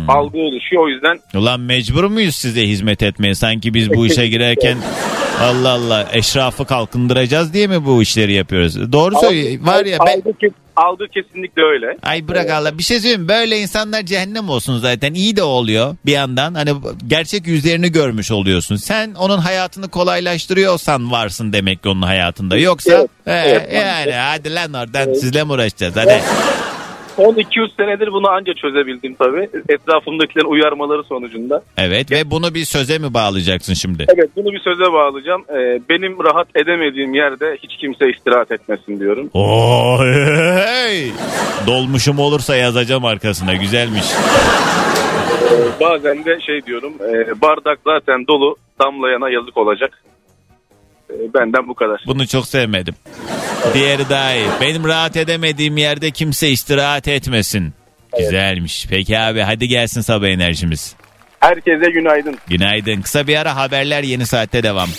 [0.07, 0.83] algı oluşuyor.
[0.83, 3.35] O yüzden Ulan mecbur muyuz size hizmet etmeye?
[3.35, 4.77] Sanki biz bu işe girerken
[5.41, 8.91] Allah Allah eşrafı kalkındıracağız diye mi bu işleri yapıyoruz?
[8.91, 9.61] Doğru söylüyor.
[9.61, 10.17] Var ya ben...
[10.17, 11.97] algı, algı kesinlikle öyle.
[12.03, 16.11] Ay bırak Allah bir şey söyleyeyim böyle insanlar cehennem olsun zaten iyi de oluyor bir
[16.11, 16.73] yandan hani
[17.07, 23.45] gerçek yüzlerini görmüş oluyorsun sen onun hayatını kolaylaştırıyorsan varsın demek ki onun hayatında yoksa Evet,
[23.45, 23.73] he, evet.
[23.73, 26.21] yani hadi lan oradan sizle mi uğraşacağız hadi.
[27.18, 29.49] Son 200 senedir bunu anca çözebildim tabii.
[29.70, 31.61] Etrafımdakilerin uyarmaları sonucunda.
[31.78, 34.05] Evet ve bunu bir söze mi bağlayacaksın şimdi?
[34.15, 35.41] Evet bunu bir söze bağlayacağım.
[35.49, 39.30] Ee, benim rahat edemediğim yerde hiç kimse istirahat etmesin diyorum.
[39.34, 39.99] Oo,
[40.65, 41.11] hey!
[41.68, 44.05] Dolmuşum olursa yazacağım arkasına güzelmiş.
[45.43, 50.03] Ee, bazen de şey diyorum e, bardak zaten dolu damlayana yazık olacak.
[51.10, 52.03] Ee, benden bu kadar.
[52.08, 52.95] Bunu çok sevmedim.
[53.74, 54.47] Diğeri daha iyi.
[54.62, 57.74] Benim rahat edemediğim yerde kimse istirahat etmesin.
[58.20, 58.86] Güzelmiş.
[58.89, 60.95] Peki abi hadi gelsin sabah enerjimiz.
[61.39, 62.38] Herkese günaydın.
[62.47, 63.01] Günaydın.
[63.01, 64.89] Kısa bir ara haberler yeni saatte devam.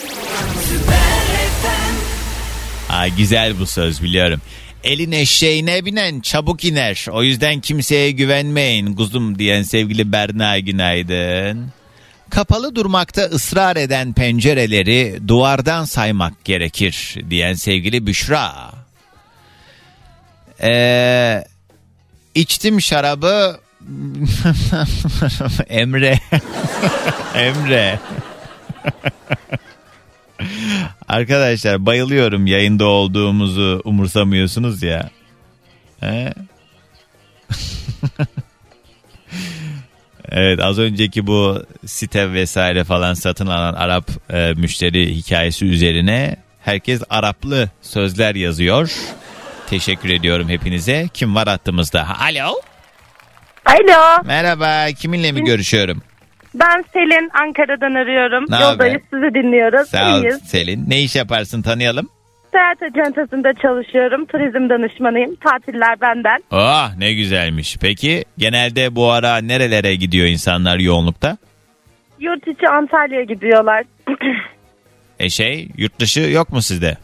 [2.90, 4.40] Aa, güzel bu söz biliyorum.
[4.84, 7.06] Elin eşeğine binen çabuk iner.
[7.10, 11.68] O yüzden kimseye güvenmeyin kuzum diyen sevgili Berna günaydın.
[12.30, 18.70] Kapalı durmakta ısrar eden pencereleri duvardan saymak gerekir diyen sevgili Büşra.
[20.62, 21.44] Ee,
[22.34, 23.60] içtim şarabı
[25.68, 26.18] Emre
[27.34, 28.00] Emre
[31.08, 35.10] Arkadaşlar bayılıyorum yayında olduğumuzu umursamıyorsunuz ya.
[36.00, 36.34] He?
[40.32, 47.02] evet az önceki bu site vesaire falan satın alan Arap e, müşteri hikayesi üzerine herkes
[47.10, 48.92] Araplı sözler yazıyor.
[49.70, 51.06] Teşekkür ediyorum hepinize.
[51.14, 52.06] Kim var hattımızda?
[52.20, 52.54] Alo.
[53.66, 54.22] Alo.
[54.24, 54.86] Merhaba.
[54.98, 56.02] Kiminle mi görüşüyorum?
[56.54, 58.44] Ben Selin Ankara'dan arıyorum.
[58.48, 59.88] Ne Yoldayız sizi dinliyoruz.
[59.88, 60.38] Sağ ol İyiyiz.
[60.44, 60.84] Selin.
[60.90, 62.08] Ne iş yaparsın tanıyalım?
[62.52, 64.26] Seyahat acentasında çalışıyorum.
[64.26, 65.34] Turizm danışmanıyım.
[65.36, 66.38] Tatiller benden.
[66.50, 67.76] Ah ne güzelmiş.
[67.80, 71.36] Peki genelde bu ara nerelere gidiyor insanlar yoğunlukta?
[72.20, 73.84] Yurt içi Antalya'ya gidiyorlar.
[75.18, 76.96] E şey yurt dışı yok mu sizde?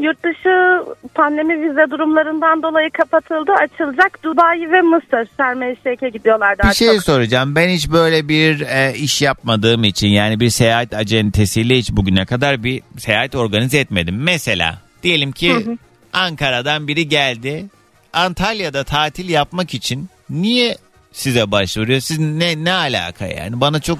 [0.00, 0.84] Yurt dışı
[1.14, 3.52] pandemi vize durumlarından dolayı kapatıldı.
[3.52, 5.28] Açılacak Dubai ve Mısır.
[5.36, 7.02] Şarm El Şeyh'e gidiyorlar daha Bir şey çok.
[7.02, 7.54] soracağım.
[7.54, 12.64] Ben hiç böyle bir e, iş yapmadığım için yani bir seyahat acentesiyle hiç bugüne kadar
[12.64, 14.22] bir seyahat organize etmedim.
[14.22, 15.78] Mesela diyelim ki
[16.12, 17.64] Ankara'dan biri geldi.
[18.12, 20.76] Antalya'da tatil yapmak için niye
[21.12, 22.00] size başvuruyor?
[22.00, 23.60] Siz ne ne alaka yani?
[23.60, 23.98] Bana çok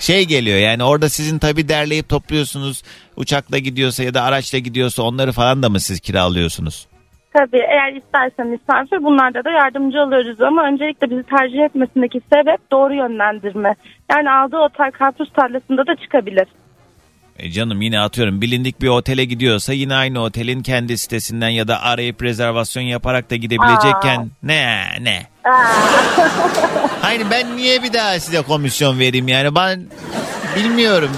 [0.00, 2.82] şey geliyor yani orada sizin tabii derleyip topluyorsunuz.
[3.16, 6.86] Uçakla gidiyorsa ya da araçla gidiyorsa onları falan da mı siz kiralıyorsunuz?
[7.32, 12.94] Tabii eğer istersen misafir bunlarda da yardımcı oluyoruz ama öncelikle bizi tercih etmesindeki sebep doğru
[12.94, 13.74] yönlendirme.
[14.10, 16.46] Yani aldığı otel karpuz tarlasında da çıkabilir.
[17.38, 21.82] E canım yine atıyorum bilindik bir otele gidiyorsa yine aynı otelin kendi sitesinden ya da
[21.82, 25.22] arayıp rezervasyon yaparak da gidebilecekken ne ne.
[27.10, 29.80] Hayır ben niye bir daha size komisyon vereyim yani ben
[30.56, 31.10] bilmiyorum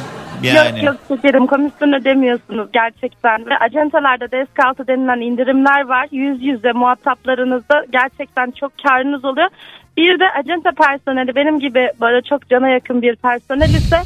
[0.43, 0.85] yani.
[0.85, 3.47] Yok yok şekerim komisyon ödemiyorsunuz gerçekten.
[3.47, 6.09] Ve acentalarda desk altı denilen indirimler var.
[6.11, 9.49] Yüz yüze muhataplarınızda gerçekten çok karınız oluyor.
[9.97, 13.97] Bir de acenta personeli benim gibi böyle çok cana yakın bir personel ise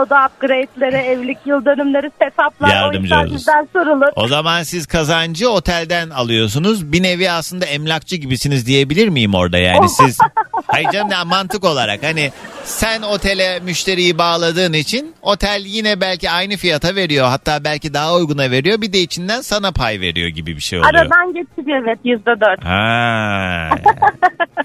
[0.00, 3.32] o da upgrade'lere, evlilik yıl dönümleri, setuplar o Yardımcı yüzden oluruz.
[3.34, 4.06] bizden sorulur.
[4.16, 6.92] O zaman siz kazancı otelden alıyorsunuz.
[6.92, 10.18] Bir nevi aslında emlakçı gibisiniz diyebilir miyim orada yani siz?
[10.66, 12.30] Hayır canım ya mantık olarak hani
[12.64, 17.26] sen otele müşteriyi bağladığın için otel yine belki aynı fiyata veriyor.
[17.26, 18.80] Hatta belki daha uyguna veriyor.
[18.80, 20.94] Bir de içinden sana pay veriyor gibi bir şey oluyor.
[20.94, 22.64] Aradan geçiriyor evet yüzde dört.
[22.64, 23.68] Ha.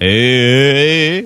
[0.08, 1.24] Ee,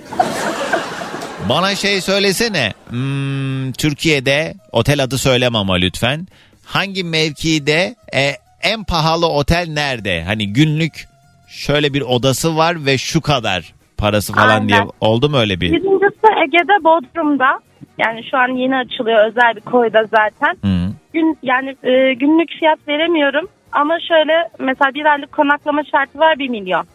[1.49, 2.73] bana şey söylesene.
[2.89, 6.27] Hmm, Türkiye'de otel adı söyleme ama lütfen.
[6.65, 8.31] Hangi mevkide e,
[8.63, 10.25] en pahalı otel nerede?
[10.25, 11.09] Hani günlük
[11.49, 14.69] şöyle bir odası var ve şu kadar parası falan Aynen.
[14.69, 15.73] diye oldu mu öyle bir?
[15.73, 17.61] Birincisi Ege'de Bodrum'da.
[17.99, 20.57] Yani şu an yeni açılıyor özel bir koyda zaten.
[20.65, 20.93] Hı.
[21.13, 26.49] Gün yani e, günlük fiyat veremiyorum ama şöyle mesela bir aylık konaklama şartı var 1
[26.49, 26.87] milyon.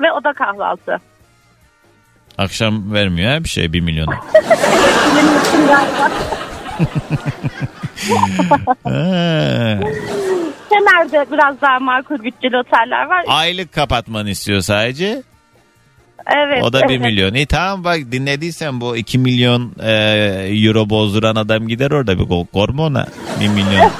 [0.00, 0.98] Ve o da kahvaltı.
[2.40, 4.06] Akşam vermiyor ha bir şey 1 milyon.
[4.06, 4.20] Ha.
[10.70, 13.24] Kemer'de biraz daha makul bütçeli oteller var.
[13.26, 15.22] Aylık kapatmanı istiyor sadece.
[16.36, 16.64] Evet.
[16.64, 17.00] O da 1 evet.
[17.00, 17.34] milyon.
[17.34, 19.92] İyi tamam bak dinlediysen bu 2 milyon e,
[20.50, 23.06] euro bozduran adam gider orada bir ko- korma ona
[23.40, 23.90] 1 milyon.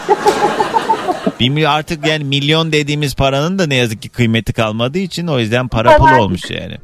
[1.40, 5.38] 1 milyon artık yani milyon dediğimiz paranın da ne yazık ki kıymeti kalmadığı için o
[5.38, 6.78] yüzden para pul olmuş yani.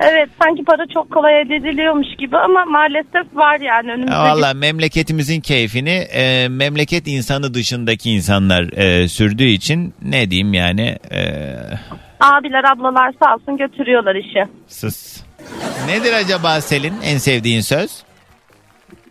[0.00, 4.16] Evet sanki para çok kolay elde ediliyormuş gibi ama maalesef var yani önümüzde.
[4.16, 11.20] Valla memleketimizin keyfini e, memleket insanı dışındaki insanlar e, sürdüğü için ne diyeyim yani e,
[12.20, 14.44] Abiler ablalar sağ olsun götürüyorlar işi.
[14.68, 15.22] sus.
[15.86, 18.02] Nedir acaba Selin en sevdiğin söz?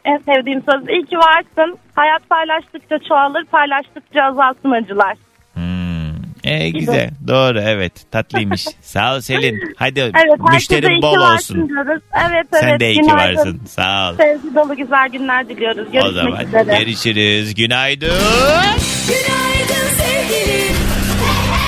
[0.05, 1.77] En sevdiğim söz iyi ki varsın.
[1.95, 5.17] Hayat paylaştıkça çoğalır paylaştıkça azalsın acılar.
[6.49, 8.65] E, güzel doğru evet tatlıymış.
[8.81, 9.73] Sağ ol Selin.
[9.75, 11.69] Hadi Evet müşterin bol olsun.
[11.69, 12.01] diyoruz.
[12.29, 12.61] Evet evet.
[12.61, 13.37] Sen de iyi ki günaydın.
[13.37, 13.61] varsın.
[13.67, 14.17] Sağ ol.
[14.17, 15.87] Sevgi dolu güzel günler diliyoruz.
[15.87, 16.79] O Görüşmek zaman üzere.
[16.79, 17.55] görüşürüz.
[17.55, 18.09] Günaydın.
[19.07, 20.75] Günaydın sevgilim.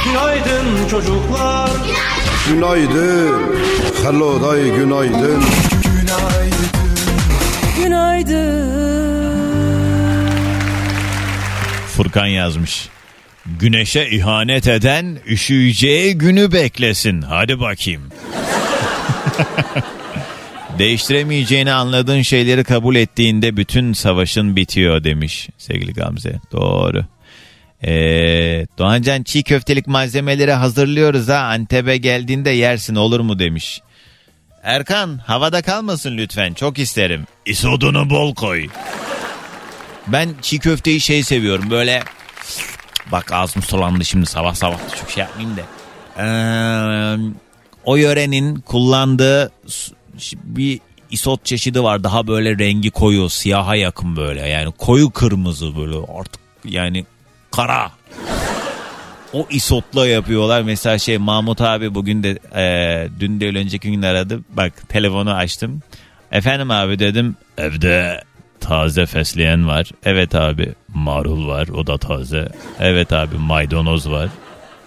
[0.05, 1.69] Günaydın çocuklar.
[2.49, 3.55] Günaydın.
[4.03, 5.43] Hello day günaydın.
[11.87, 12.89] Furkan yazmış.
[13.59, 17.21] Güneşe ihanet eden üşüyeceği günü beklesin.
[17.21, 18.01] Hadi bakayım.
[20.79, 26.35] Değiştiremeyeceğini anladığın şeyleri kabul ettiğinde bütün savaşın bitiyor demiş sevgili Gamze.
[26.51, 27.05] Doğru.
[27.83, 33.81] Ee, Doğancan çiğ köftelik malzemeleri hazırlıyoruz ha Antep'e geldiğinde yersin olur mu demiş.
[34.63, 37.25] Erkan havada kalmasın lütfen çok isterim.
[37.45, 38.67] İsodunu bol koy.
[40.07, 42.03] Ben çiğ köfteyi şey seviyorum böyle
[43.11, 45.61] bak ağzım sulandı şimdi sabah sabah çok şey yapmayayım da.
[46.17, 47.17] Ee,
[47.85, 49.51] o yörenin kullandığı
[50.43, 50.79] bir
[51.11, 56.41] isot çeşidi var daha böyle rengi koyu siyaha yakın böyle yani koyu kırmızı böyle artık
[56.65, 57.05] yani
[57.51, 57.91] kara.
[59.33, 60.61] O isotla yapıyorlar.
[60.61, 64.39] Mesela şey Mahmut abi bugün de e, dün de önceki gün aradı.
[64.49, 65.81] Bak telefonu açtım.
[66.31, 68.23] Efendim abi dedim evde
[68.61, 69.91] taze fesleğen var.
[70.05, 72.47] Evet abi marul var o da taze.
[72.79, 74.29] Evet abi maydanoz var.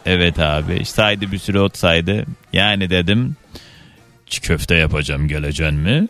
[0.07, 2.25] Evet abi saydı bir sürü ot saydı.
[2.53, 3.37] Yani dedim
[4.27, 6.09] çiğ köfte yapacağım geleceksin mi?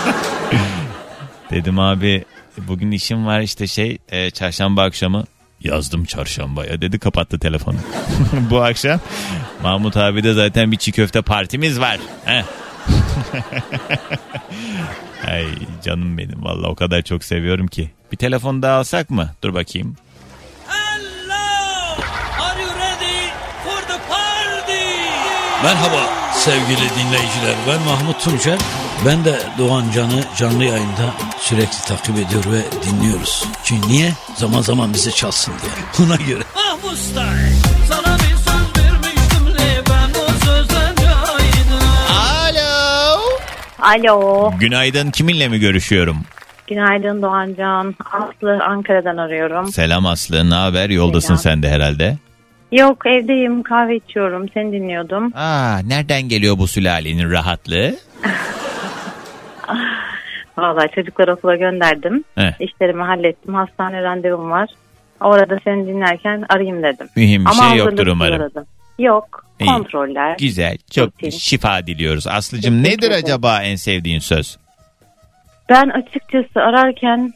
[1.50, 2.24] dedim abi
[2.58, 5.24] bugün işim var işte şey e, çarşamba akşamı
[5.60, 7.76] yazdım çarşambaya dedi kapattı telefonu.
[8.50, 9.00] Bu akşam
[9.62, 11.98] Mahmut abi de zaten bir çiğ köfte partimiz var.
[12.24, 12.42] Heh.
[15.26, 15.46] Ay
[15.84, 17.90] canım benim valla o kadar çok seviyorum ki.
[18.12, 19.30] Bir telefon daha alsak mı?
[19.42, 19.96] Dur bakayım.
[25.64, 27.54] Merhaba sevgili dinleyiciler.
[27.68, 28.58] Ben Mahmut Tuncer.
[29.06, 33.44] Ben de Doğan Can'ı canlı yayında sürekli takip ediyor ve dinliyoruz.
[33.64, 34.12] Çünkü niye?
[34.36, 35.72] Zaman zaman bizi çalsın diye.
[36.08, 36.42] Ona göre.
[36.56, 37.26] Ah Mustay,
[43.80, 44.50] Alo.
[44.60, 46.16] Günaydın kiminle mi görüşüyorum?
[46.66, 47.94] Günaydın Doğancan.
[48.12, 49.66] Aslı Ankara'dan arıyorum.
[49.66, 51.38] Selam Aslı ne haber yoldasın Selam.
[51.38, 52.16] sen de herhalde.
[52.72, 54.48] Yok evdeyim kahve içiyorum.
[54.54, 55.32] Seni dinliyordum.
[55.36, 57.94] Aa, nereden geliyor bu sülalenin rahatlığı?
[60.58, 62.24] Vallahi çocukları okula gönderdim.
[62.34, 62.52] Heh.
[62.60, 63.54] İşlerimi hallettim.
[63.54, 64.68] Hastane randevum var.
[65.20, 67.08] Orada seni dinlerken arayayım dedim.
[67.16, 68.40] Mühim bir Ama şey yoktur umarım.
[68.40, 68.64] aradım.
[69.00, 69.44] Yok.
[69.60, 69.66] İyi.
[69.66, 70.36] Kontroller.
[70.38, 71.30] Güzel çok Rutin.
[71.30, 72.26] şifa diliyoruz.
[72.26, 73.24] Aslıcığım Teşekkür nedir ederim.
[73.24, 74.58] acaba en sevdiğin söz?
[75.68, 77.32] Ben açıkçası ararken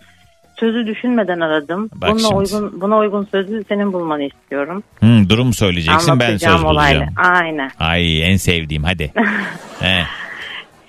[0.61, 1.91] sözü düşünmeden aradım.
[1.95, 2.35] Bak buna şimdi.
[2.35, 4.83] uygun buna uygun sözü senin bulmanı istiyorum.
[4.99, 7.07] Hmm, durum söyleyeceksin ben söz olayla.
[7.07, 7.15] bulacağım.
[7.17, 7.71] Aynen.
[7.79, 9.13] Ay en sevdiğim hadi.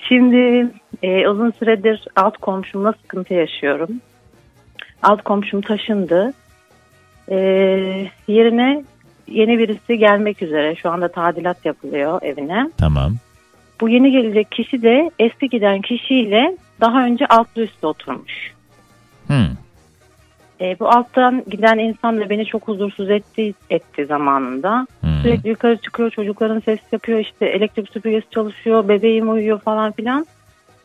[0.07, 0.67] Şimdi
[1.03, 3.89] e, uzun süredir alt komşumla sıkıntı yaşıyorum.
[5.03, 6.33] Alt komşum taşındı.
[7.31, 7.35] E,
[8.27, 8.83] yerine
[9.27, 10.75] yeni birisi gelmek üzere.
[10.75, 12.69] Şu anda tadilat yapılıyor evine.
[12.77, 13.15] Tamam.
[13.81, 18.53] Bu yeni gelecek kişi de eski giden kişiyle daha önce altlı üstte oturmuş.
[19.27, 19.47] Hmm.
[20.61, 24.87] E, bu alttan giden insan da beni çok huzursuz etti, etti zamanında.
[25.21, 30.27] Sürekli yukarı çıkıyor, çocukların ses yapıyor, işte elektrik süpürgesi çalışıyor, bebeğim uyuyor falan filan.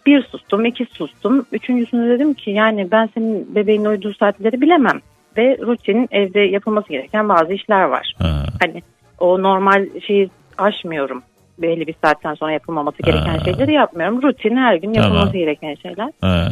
[0.06, 1.46] Bir sustum, iki sustum.
[1.52, 5.00] Üçüncüsünde dedim ki yani ben senin bebeğin uyuduğu saatleri bilemem.
[5.36, 8.14] Ve rutin evde yapılması gereken bazı işler var.
[8.60, 8.82] Hani
[9.18, 11.22] o normal şeyi aşmıyorum.
[11.58, 13.44] Belli bir saatten sonra yapılmaması gereken Ha.
[13.44, 14.22] şeyleri yapmıyorum.
[14.22, 15.08] Rutin her gün Tamam.
[15.08, 16.10] yapılması gereken şeyler.
[16.20, 16.48] Ha.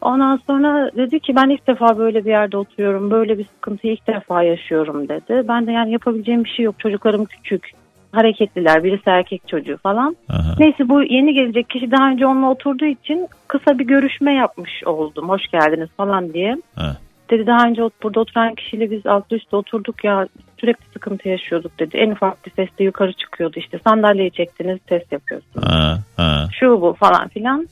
[0.00, 3.10] Ondan sonra dedi ki ben ilk defa böyle bir yerde oturuyorum.
[3.10, 5.48] Böyle bir sıkıntıyı ilk defa yaşıyorum dedi.
[5.48, 6.80] Ben de yani yapabileceğim bir şey yok.
[6.80, 7.70] Çocuklarım küçük.
[8.12, 8.84] Hareketliler.
[8.84, 10.16] Birisi erkek çocuğu falan.
[10.58, 15.28] Neyse bu yeni gelecek kişi daha önce onunla oturduğu için kısa bir görüşme yapmış oldum.
[15.28, 16.56] Hoş geldiniz falan diye.
[16.76, 16.96] Ha.
[17.30, 20.28] Dedi daha önce burada oturan kişiyle biz alt üstte oturduk ya
[20.60, 21.96] sürekli sıkıntı yaşıyorduk dedi.
[21.96, 25.98] En ufak bir sesle yukarı çıkıyordu işte sandalyeyi çektiniz test yapıyorsunuz Ha.
[26.16, 26.46] Ha.
[26.60, 27.68] şu bu falan filan.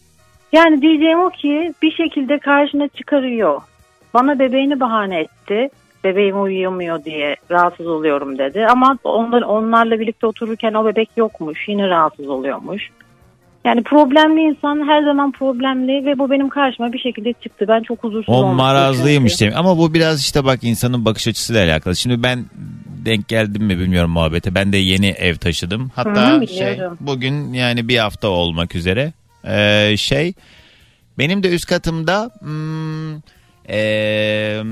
[0.52, 3.62] Yani diyeceğim o ki bir şekilde karşına çıkarıyor.
[4.14, 5.68] Bana bebeğini bahane etti.
[6.04, 8.66] Bebeğim uyuyamıyor diye rahatsız oluyorum dedi.
[8.66, 11.68] Ama onlar, onlarla birlikte otururken o bebek yokmuş.
[11.68, 12.90] Yine rahatsız oluyormuş.
[13.64, 17.64] Yani problemli insan her zaman problemli ve bu benim karşıma bir şekilde çıktı.
[17.68, 19.56] Ben çok huzursuz O marazlıymış demek.
[19.56, 21.96] Ama bu biraz işte bak insanın bakış açısıyla alakalı.
[21.96, 22.44] Şimdi ben
[23.04, 24.54] denk geldim mi bilmiyorum muhabbete.
[24.54, 25.90] Ben de yeni ev taşıdım.
[25.94, 29.12] Hatta Hı, şey bugün yani bir hafta olmak üzere
[29.46, 30.32] Ee, şey
[31.18, 33.14] benim de üst katımda hmm,
[33.68, 34.62] ee,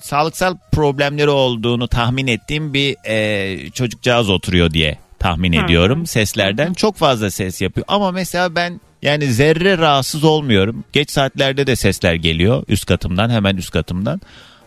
[0.00, 6.72] sağlıksal problemleri olduğunu tahmin ettiğim bir ee, çocukcağız oturuyor diye tahmin ediyorum seslerden.
[6.72, 10.84] Çok fazla ses yapıyor ama mesela ben yani zerre rahatsız olmuyorum.
[10.92, 14.20] Geç saatlerde de sesler geliyor üst katımdan hemen üst katımdan.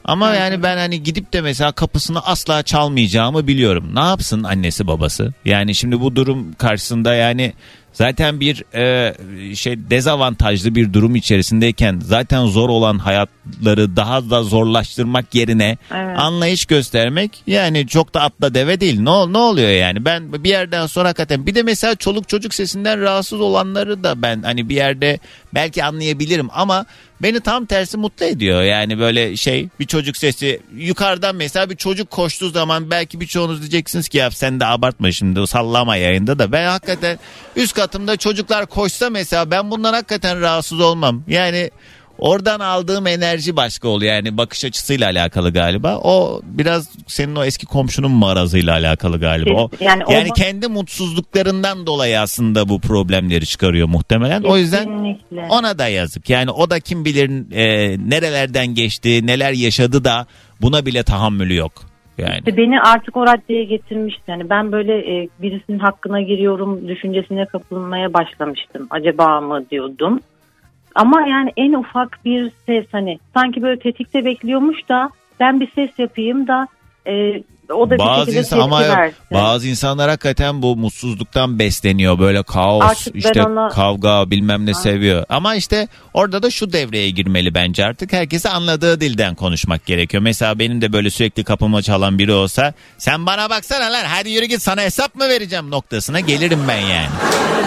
[0.03, 3.95] Ama yani ben hani gidip de mesela kapısını asla çalmayacağımı biliyorum.
[3.95, 5.34] Ne yapsın annesi babası?
[5.45, 7.53] Yani şimdi bu durum karşısında yani
[7.93, 9.15] zaten bir e,
[9.55, 16.19] şey dezavantajlı bir durum içerisindeyken zaten zor olan hayatları daha da zorlaştırmak yerine Evet.
[16.19, 18.99] anlayış göstermek yani çok da atla deve değil.
[18.99, 20.05] Ne, ne oluyor yani?
[20.05, 24.41] Ben bir yerden sonra hakikaten bir de mesela çoluk çocuk sesinden rahatsız olanları da ben
[24.41, 25.19] hani bir yerde
[25.53, 26.85] belki anlayabilirim ama
[27.22, 28.63] beni tam tersi mutlu ediyor.
[28.63, 34.09] Yani böyle şey bir çocuk sesi yukarıdan mesela bir çocuk koştuğu zaman belki birçoğunuz diyeceksiniz
[34.09, 37.20] ki ya sen de abartma şimdi sallama yayında da ben hakikaten
[37.55, 41.24] üst katımda çocuklar koşsa mesela ben bundan hakikaten rahatsız olmam.
[41.28, 41.72] Yani
[42.20, 45.97] Oradan aldığım enerji başka oluyor yani bakış açısıyla alakalı galiba.
[46.03, 49.53] O biraz senin o eski komşunun marazıyla alakalı galiba.
[49.53, 54.43] O, Yani yani, kendi mutsuzluklarından dolayı aslında bu problemleri çıkarıyor muhtemelen.
[54.43, 55.47] O yüzden Kesinlikle.
[55.49, 56.30] ona da yazık.
[56.30, 60.28] Yani o da kim bilir e, nerelerden geçti, neler yaşadı da
[60.61, 61.72] buna bile tahammülü yok.
[62.17, 62.38] Yani.
[62.38, 64.24] İşte beni artık o raddeye getirmişti.
[64.28, 68.88] Yani ben böyle e, birisinin hakkına giriyorum düşüncesine kapılmaya başlamıştım.
[68.89, 70.20] Acaba mı diyordum.
[70.95, 75.09] Ama yani en ufak bir ses hani sanki böyle tetikte bekliyormuş da
[75.39, 76.67] ben bir ses yapayım da
[77.10, 77.43] e,
[77.74, 79.18] o da bir bazı şekilde insan ama versin.
[79.34, 85.26] bazı insanlar hakikaten bu mutsuzluktan besleniyor böyle kaos Artık işte ona- kavga bilmem ne seviyor.
[85.30, 88.14] Ama işte orada da şu devreye girmeli bence artık.
[88.14, 90.24] Herkese anladığı dilden konuşmak gerekiyor.
[90.24, 94.45] Mesela benim de böyle sürekli kapıma çalan biri olsa sen bana baksana lan hadi yürü
[94.45, 95.72] git sana hesap mı vereceğim?
[95.72, 97.07] noktasına gelirim ben yani.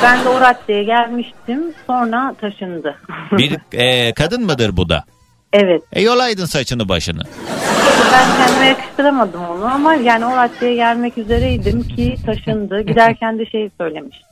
[0.03, 2.97] Ben de o raddeye gelmiştim sonra taşındı.
[3.33, 5.05] bir e, kadın mıdır bu da
[5.53, 7.23] evet e yolaydın saçını başını
[8.13, 12.81] ben kendime yakıştıramadım onu ama yani o raddeye gelmek üzereydim ki taşındı.
[12.81, 14.23] Giderken de şey söylemiş.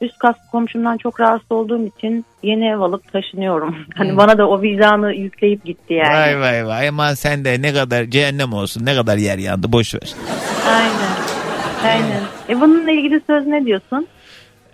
[0.00, 3.76] Üst kat komşumdan çok rahatsız olduğum için yeni ev alıp taşınıyorum.
[3.96, 6.14] Hani bana da o vicdanı yükleyip gitti yani.
[6.14, 9.94] vay vay vay aman sen de ne kadar cehennem olsun ne kadar yer yandı boş
[9.94, 10.14] ver
[10.68, 11.10] Aynen.
[11.84, 12.20] Aynen.
[12.48, 14.06] E bununla ilgili söz ne diyorsun?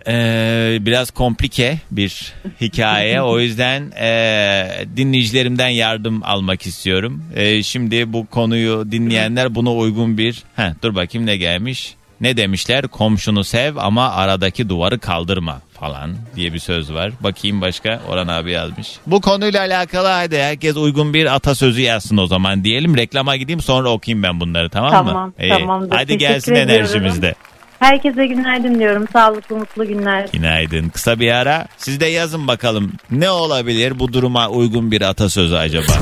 [0.07, 3.21] Ee, biraz komplike bir hikaye.
[3.21, 7.23] o yüzden e, dinleyicilerimden yardım almak istiyorum.
[7.35, 10.43] E, şimdi bu konuyu dinleyenler buna uygun bir...
[10.55, 11.93] Heh, dur bakayım ne gelmiş.
[12.21, 12.87] Ne demişler?
[12.87, 17.11] Komşunu sev ama aradaki duvarı kaldırma falan diye bir söz var.
[17.19, 18.87] Bakayım başka Orhan abi yazmış.
[19.07, 22.97] Bu konuyla alakalı hadi herkes uygun bir atasözü yazsın o zaman diyelim.
[22.97, 25.33] Reklama gideyim sonra okuyayım ben bunları tamam, Tamam, mı?
[25.39, 25.49] İyi.
[25.49, 25.89] tamamdır.
[25.95, 26.71] Hadi Teşekkür gelsin ediyorum.
[26.75, 27.35] enerjimiz de.
[27.79, 29.05] Herkese günaydın diyorum.
[29.13, 30.27] Sağlıklı mutlu günler.
[30.33, 30.89] Günaydın.
[30.89, 31.67] Kısa bir ara.
[31.77, 32.91] Siz de yazın bakalım.
[33.11, 35.93] Ne olabilir bu duruma uygun bir atasözü acaba?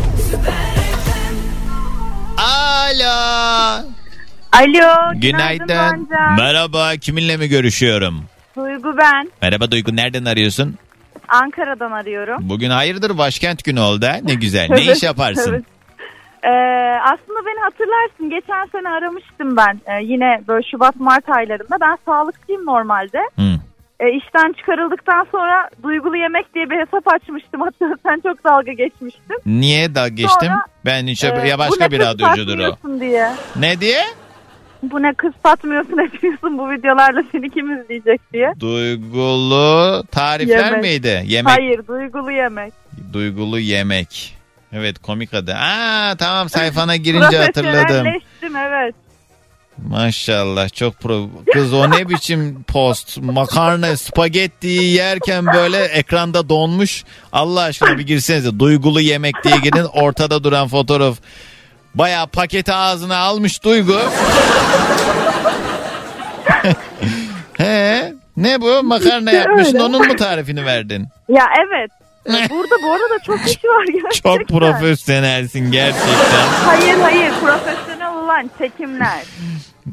[2.38, 3.86] Alo.
[4.51, 5.19] Alo.
[5.19, 5.67] Günaydın.
[5.67, 6.36] Doğancan.
[6.38, 6.95] Merhaba.
[6.95, 8.26] Kiminle mi görüşüyorum?
[8.57, 9.32] Duygu ben.
[9.41, 9.95] Merhaba Duygu.
[9.95, 10.76] Nereden arıyorsun?
[11.30, 12.38] Ankara'dan arıyorum.
[12.49, 14.19] Bugün hayırdır başkent günü oldu ha?
[14.23, 14.67] Ne güzel.
[14.69, 15.65] Ne iş yaparsın?
[16.46, 16.50] Ee,
[17.04, 18.30] aslında beni hatırlarsın.
[18.30, 19.82] Geçen sene aramıştım ben.
[19.86, 21.78] Ee, yine böyle Şubat Mart aylarında.
[21.82, 23.20] Ben sağlıkçıyım normalde.
[23.36, 23.60] Hı.
[24.00, 27.62] Ee, işten çıkarıldıktan sonra duygulu yemek diye bir hesap açmıştım.
[27.66, 29.38] Hatta sen çok dalga geçmiştin.
[29.46, 30.48] Niye da geçtim?
[30.50, 33.00] Sonra, ben hiç Ee, ya başka bir radyocudur o.
[33.00, 33.30] diye.
[33.56, 34.02] Ne diye?
[34.84, 38.54] Bu ne kız satmıyorsun etmiyorsun bu videolarla seni kim izleyecek diye.
[38.60, 40.82] Duygulu tarifler Yemek.
[40.84, 41.22] miydi?
[41.26, 41.54] Yemek.
[41.58, 42.74] Hayır duygulu yemek.
[43.14, 44.38] Duygulu yemek.
[44.76, 45.55] Evet komik adı.
[45.55, 47.82] Aa tamam sayfana girince hatırladım.
[47.82, 48.95] Profesyonelleştim evet.
[49.78, 51.30] Maşallah çok pro.
[51.53, 53.17] Kız o ne biçim post?
[53.21, 57.03] Makarna, spagettiyi yerken böyle ekranda donmuş.
[57.34, 58.59] Allah aşkına bir girsenize.
[58.59, 59.86] Duygulu yemek diye girin.
[59.93, 61.17] Ortada duran fotoğraf.
[61.95, 63.99] Baya paketi ağzına almış Duygu.
[67.57, 68.84] He, ne bu?
[68.84, 69.80] Makarna yapmışsın.
[69.80, 71.07] Onun mu tarifini verdin?
[71.30, 71.91] Ya evet.
[72.30, 74.38] Burada bu arada çok kişi var gerçekten.
[74.38, 76.47] Çok profesyonelsin gerçekten.
[76.65, 79.23] Hayır hayır profesyonel olan çekimler.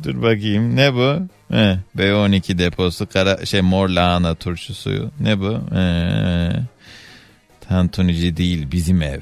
[0.04, 1.16] Dur bakayım ne bu?
[1.54, 5.10] He, B12 deposu kara şey mor lahana turşusu.
[5.20, 5.60] Ne bu?
[5.76, 6.48] Ee,
[7.68, 9.20] tantunici değil bizim ev.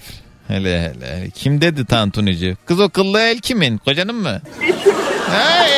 [0.48, 1.30] Hele hele.
[1.34, 2.56] Kim dedi tantunici?
[2.66, 3.78] Kız o kıllı el kimin?
[3.78, 4.40] Kocanın mı?
[5.32, 5.70] ay!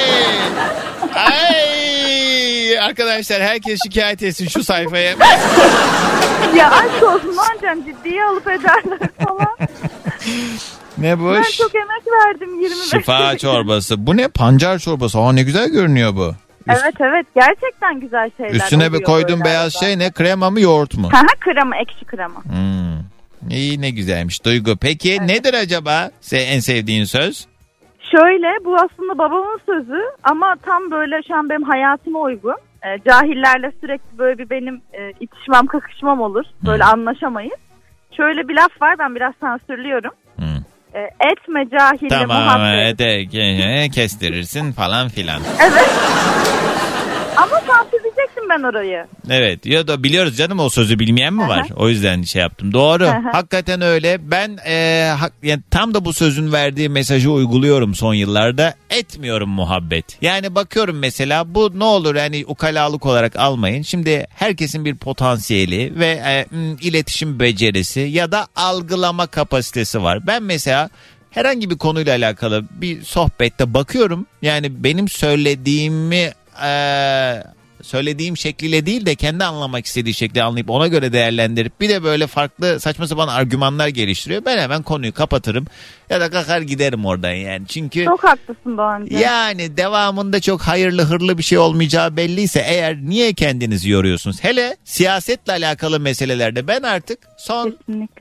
[1.15, 1.62] Ay!
[2.83, 5.11] Arkadaşlar herkes şikayet etsin şu sayfaya.
[6.57, 9.57] ya aşk olsun Doğancan ciddiye alıp ederler falan.
[10.99, 11.33] ne bu?
[11.35, 14.07] Ben çok emek verdim 25 Şifa çorbası.
[14.07, 14.29] Bu ne?
[14.29, 15.19] Pancar çorbası.
[15.19, 16.35] Aa ne güzel görünüyor bu.
[16.69, 19.87] Evet evet gerçekten güzel şeyler Üstüne bir koyduğun beyaz arada.
[19.87, 20.11] şey ne?
[20.11, 21.09] Krema mı yoğurt mu?
[21.13, 22.45] Hı, krema ekşi krema.
[22.45, 23.03] Hmm.
[23.51, 24.77] İyi ne güzelmiş Duygu.
[24.77, 27.47] Peki nedir acaba en sevdiğin söz?
[28.11, 32.57] Şöyle bu aslında babamın sözü ama tam böyle şu an benim hayatıma uygun.
[32.85, 36.45] Ee, cahillerle sürekli böyle bir benim e, itişmem kakışmam olur.
[36.67, 37.59] Böyle anlaşamayız.
[38.17, 40.11] Şöyle bir laf var ben biraz sansürlüyorum.
[40.95, 43.01] Ee, etme cahille Tamam muhabbet.
[43.01, 45.41] evet, e, kestirirsin falan filan.
[45.63, 45.91] Evet.
[47.37, 48.02] Ama sansürleyecektim
[48.53, 49.07] ben orayı.
[49.31, 51.69] Evet ya da biliyoruz canım o sözü bilmeyen mi var?
[51.77, 52.73] O yüzden şey yaptım.
[52.73, 53.07] Doğru.
[53.33, 54.31] Hakikaten öyle.
[54.31, 58.75] Ben e, hak- yani tam da bu sözün verdiği mesajı uyguluyorum son yıllarda.
[58.91, 60.05] Etmiyorum muhabbet.
[60.23, 63.83] Yani bakıyorum mesela bu ne olur yani ukalalık olarak almayın.
[63.83, 66.47] Şimdi herkesin bir potansiyeli ve e,
[66.83, 70.27] iletişim becerisi ya da algılama kapasitesi var.
[70.27, 70.91] Ben mesela
[71.31, 74.27] herhangi bir konuyla alakalı bir sohbette bakıyorum.
[74.43, 76.31] Yani benim söylediğimi
[76.63, 77.45] eee,
[77.83, 82.27] söylediğim şekliyle değil de kendi anlamak istediği şekli anlayıp ona göre değerlendirip bir de böyle
[82.27, 84.45] farklı saçma sapan argümanlar geliştiriyor.
[84.45, 85.67] Ben hemen konuyu kapatırım
[86.13, 87.67] ya da kalkar giderim oradan yani.
[87.67, 89.19] Çünkü Çok haklısın Doğancan.
[89.19, 94.37] yani devamında çok hayırlı hırlı bir şey olmayacağı belliyse eğer niye kendinizi yoruyorsunuz?
[94.45, 97.79] Hele siyasetle alakalı meselelerde ben artık son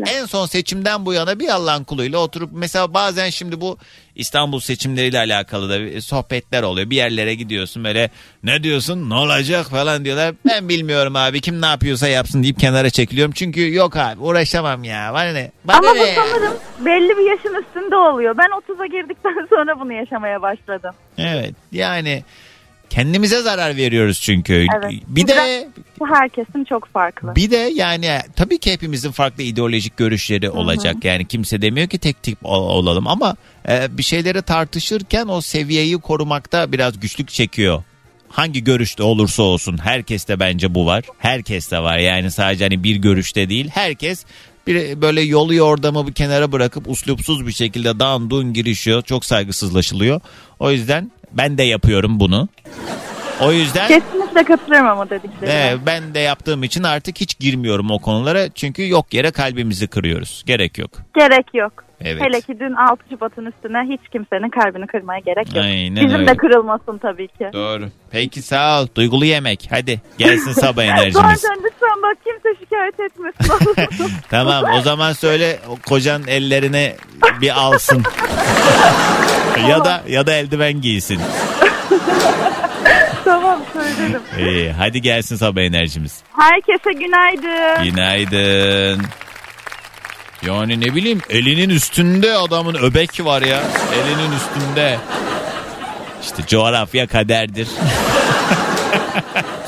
[0.07, 3.77] en son seçimden bu yana bir Allah'ın kuluyla oturup mesela bazen şimdi bu
[4.15, 6.89] İstanbul seçimleriyle alakalı da sohbetler oluyor.
[6.89, 8.09] Bir yerlere gidiyorsun böyle
[8.43, 10.35] ne diyorsun ne olacak falan diyorlar.
[10.45, 13.33] Ben bilmiyorum abi kim ne yapıyorsa yapsın deyip kenara çekiliyorum.
[13.33, 15.11] Çünkü yok abi uğraşamam ya.
[15.13, 15.51] Bana ne?
[15.65, 18.37] Bana Ama ne bu sanırım belli bir yaşın üstünde oluyor.
[18.37, 20.91] Ben 30'a girdikten sonra bunu yaşamaya başladım.
[21.17, 22.23] Evet yani
[22.89, 24.53] kendimize zarar veriyoruz çünkü.
[24.77, 24.91] Evet.
[25.07, 25.67] Bir de
[25.99, 27.35] Bu herkesin çok farklı.
[27.35, 30.95] Bir de yani tabii ki hepimizin farklı ideolojik görüşleri olacak.
[31.03, 33.35] Yani kimse demiyor ki tek tip ol- olalım ama
[33.69, 37.83] e, bir şeyleri tartışırken o seviyeyi korumakta biraz güçlük çekiyor.
[38.29, 41.03] Hangi görüşte olursa olsun herkeste bence bu var.
[41.17, 43.69] Herkeste var yani sadece hani bir görüşte değil.
[43.73, 44.25] Herkes
[44.67, 49.01] bir böyle yolu yordamı bir kenara bırakıp uslupsuz bir şekilde dağın dun girişiyor.
[49.01, 50.21] Çok saygısızlaşılıyor.
[50.59, 52.47] O yüzden ben de yapıyorum bunu.
[53.41, 55.53] O yüzden Kesinlikle katılıyorum ama dediklerine.
[55.53, 58.49] Evet, ben de yaptığım için artık hiç girmiyorum o konulara.
[58.49, 60.43] Çünkü yok yere kalbimizi kırıyoruz.
[60.45, 60.91] Gerek yok.
[61.15, 61.83] Gerek yok.
[62.05, 62.21] Evet.
[62.23, 65.65] Hele ki dün 6 Şubat'ın üstüne hiç kimsenin kalbini kırmaya gerek yok.
[65.65, 66.27] Aynen Bizim öyle.
[66.27, 67.49] de kırılmasın tabii ki.
[67.53, 67.89] Doğru.
[68.11, 68.87] Peki sağ ol.
[68.95, 69.67] Duygulu yemek.
[69.69, 71.13] Hadi gelsin sabah enerjimiz.
[71.41, 74.11] Zaten lütfen bak kimse şikayet etmesin.
[74.29, 76.95] tamam o zaman söyle o kocan ellerine
[77.41, 78.03] bir alsın.
[79.69, 81.19] ya da ya da eldiven giysin.
[83.25, 84.21] tamam söylerim.
[84.39, 86.23] İyi, hadi gelsin sabah enerjimiz.
[86.37, 87.83] Herkese günaydın.
[87.83, 89.01] Günaydın.
[90.47, 93.61] Yani ne bileyim elinin üstünde adamın öbek var ya.
[93.95, 94.97] Elinin üstünde.
[96.21, 97.67] İşte coğrafya kaderdir.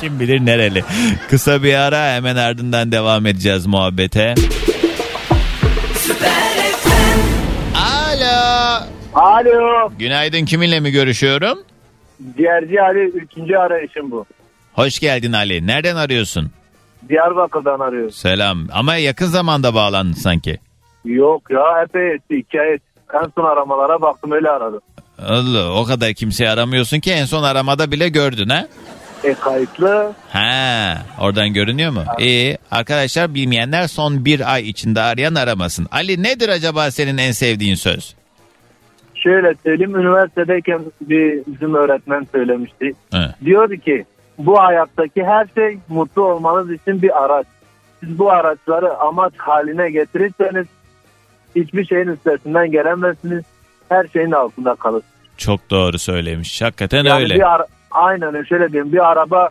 [0.02, 0.84] Kim bilir nereli.
[1.30, 4.36] Kısa bir ara hemen ardından devam edeceğiz muhabbete.
[7.76, 8.80] Alo.
[9.14, 9.92] Alo.
[10.00, 11.58] Günaydın kiminle mi görüşüyorum?
[12.38, 14.26] Ciğerci Ali ikinci arayışım bu.
[14.74, 15.68] Hoş geldin Ali.
[15.68, 16.52] Nereden arıyorsun?
[17.10, 18.16] Diyarbakır'dan arıyoruz.
[18.16, 18.68] Selam.
[18.72, 20.60] Ama yakın zamanda bağlandın sanki.
[21.06, 22.86] Yok ya epey etti iki ay etti.
[23.14, 24.82] En son aramalara baktım öyle aradım.
[25.28, 28.68] Allah o kadar kimseyi aramıyorsun ki en son aramada bile gördün ha?
[29.24, 30.14] E kayıtlı.
[30.30, 32.04] Ha, oradan görünüyor mu?
[32.20, 32.58] İyi.
[32.72, 35.88] Arkadaşlar bilmeyenler son bir ay içinde arayan aramasın.
[35.92, 38.16] Ali nedir acaba senin en sevdiğin söz?
[39.16, 42.92] Şöyle söyleyeyim üniversitedeyken bir bizim öğretmen söylemişti.
[43.12, 43.46] He.
[43.46, 44.06] Diyordu ki
[44.38, 47.48] bu hayattaki her şey mutlu olmanız için bir araç.
[48.00, 50.68] Siz bu araçları amaç haline getirirseniz
[51.56, 53.44] hiçbir şeyin üstesinden gelemezsiniz.
[53.90, 55.14] Her şeyin altında kalırsınız.
[55.38, 56.62] Çok doğru söylemiş.
[56.62, 57.36] Hakikaten Yani öyle.
[57.36, 59.50] bir ara- aynen öyle şöyle diyeyim bir araba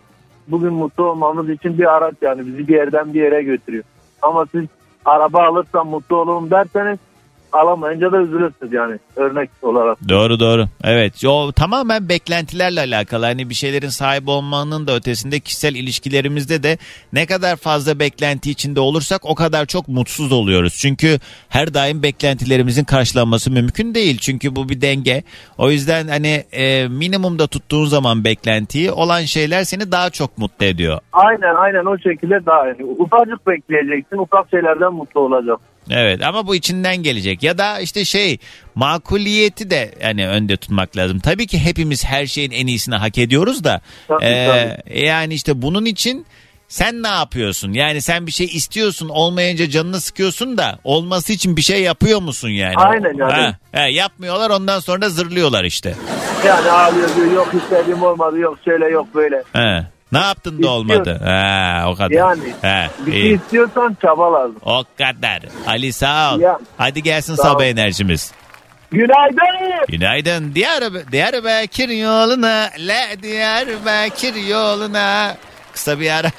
[0.49, 3.85] bugün mutlu olmamız için bir araç yani bizi bir yerden bir yere götürüyor.
[4.23, 4.65] Ama siz
[5.05, 6.99] araba alırsam mutlu olurum derseniz
[7.53, 9.99] alamayınca da üzülürsünüz yani örnek olarak.
[10.09, 10.67] Doğru doğru.
[10.85, 11.25] Evet.
[11.25, 13.25] O tamamen beklentilerle alakalı.
[13.25, 16.79] Hani bir şeylerin sahip olmanın da ötesinde kişisel ilişkilerimizde de
[17.13, 20.79] ne kadar fazla beklenti içinde olursak o kadar çok mutsuz oluyoruz.
[20.81, 24.19] Çünkü her daim beklentilerimizin karşılanması mümkün değil.
[24.19, 25.23] Çünkü bu bir denge.
[25.59, 31.01] O yüzden hani e, minimumda tuttuğun zaman beklentiyi olan şeyler seni daha çok mutlu ediyor.
[31.13, 35.59] Aynen aynen o şekilde daha yani ufacık bekleyeceksin ufak şeylerden mutlu olacak.
[35.91, 38.39] Evet ama bu içinden gelecek ya da işte şey
[38.75, 41.19] makuliyeti de hani önde tutmak lazım.
[41.19, 45.85] Tabii ki hepimiz her şeyin en iyisini hak ediyoruz da Tabii, e, yani işte bunun
[45.85, 46.27] için
[46.69, 47.73] sen ne yapıyorsun?
[47.73, 52.49] Yani sen bir şey istiyorsun olmayınca canını sıkıyorsun da olması için bir şey yapıyor musun
[52.49, 52.77] yani?
[52.77, 53.33] Aynen yani.
[53.33, 55.95] Ha, ha, yapmıyorlar ondan sonra da zırlıyorlar işte.
[56.47, 59.43] Yani ağlıyor diyor yok istediğim olmadı yok şöyle yok böyle.
[59.53, 59.87] Ha.
[60.13, 61.21] Ne yaptın da olmadı?
[61.25, 62.11] Ha, o kadar.
[62.11, 63.23] Yani Ha, bir iyi.
[63.23, 64.57] şey istiyorsan çaba lazım.
[64.63, 65.41] O kadar.
[65.67, 66.41] Ali sağ ol.
[66.41, 66.59] Ya.
[66.79, 67.65] Hadi gelsin Sağ sabah ol.
[67.65, 68.33] enerjimiz.
[68.91, 69.87] Günaydın.
[69.89, 70.55] Günaydın.
[70.55, 70.83] Diyar,
[71.13, 75.37] Diyarbakır yoluna, le Diyarbakır yoluna.
[75.73, 76.31] Kısa bir ara.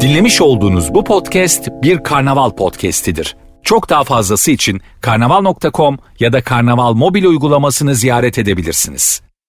[0.00, 3.36] Dinlemiş olduğunuz bu podcast bir karnaval podcastidir.
[3.62, 9.22] Çok daha fazlası için karnaval.com ya da karnaval mobil uygulamasını ziyaret edebilirsiniz.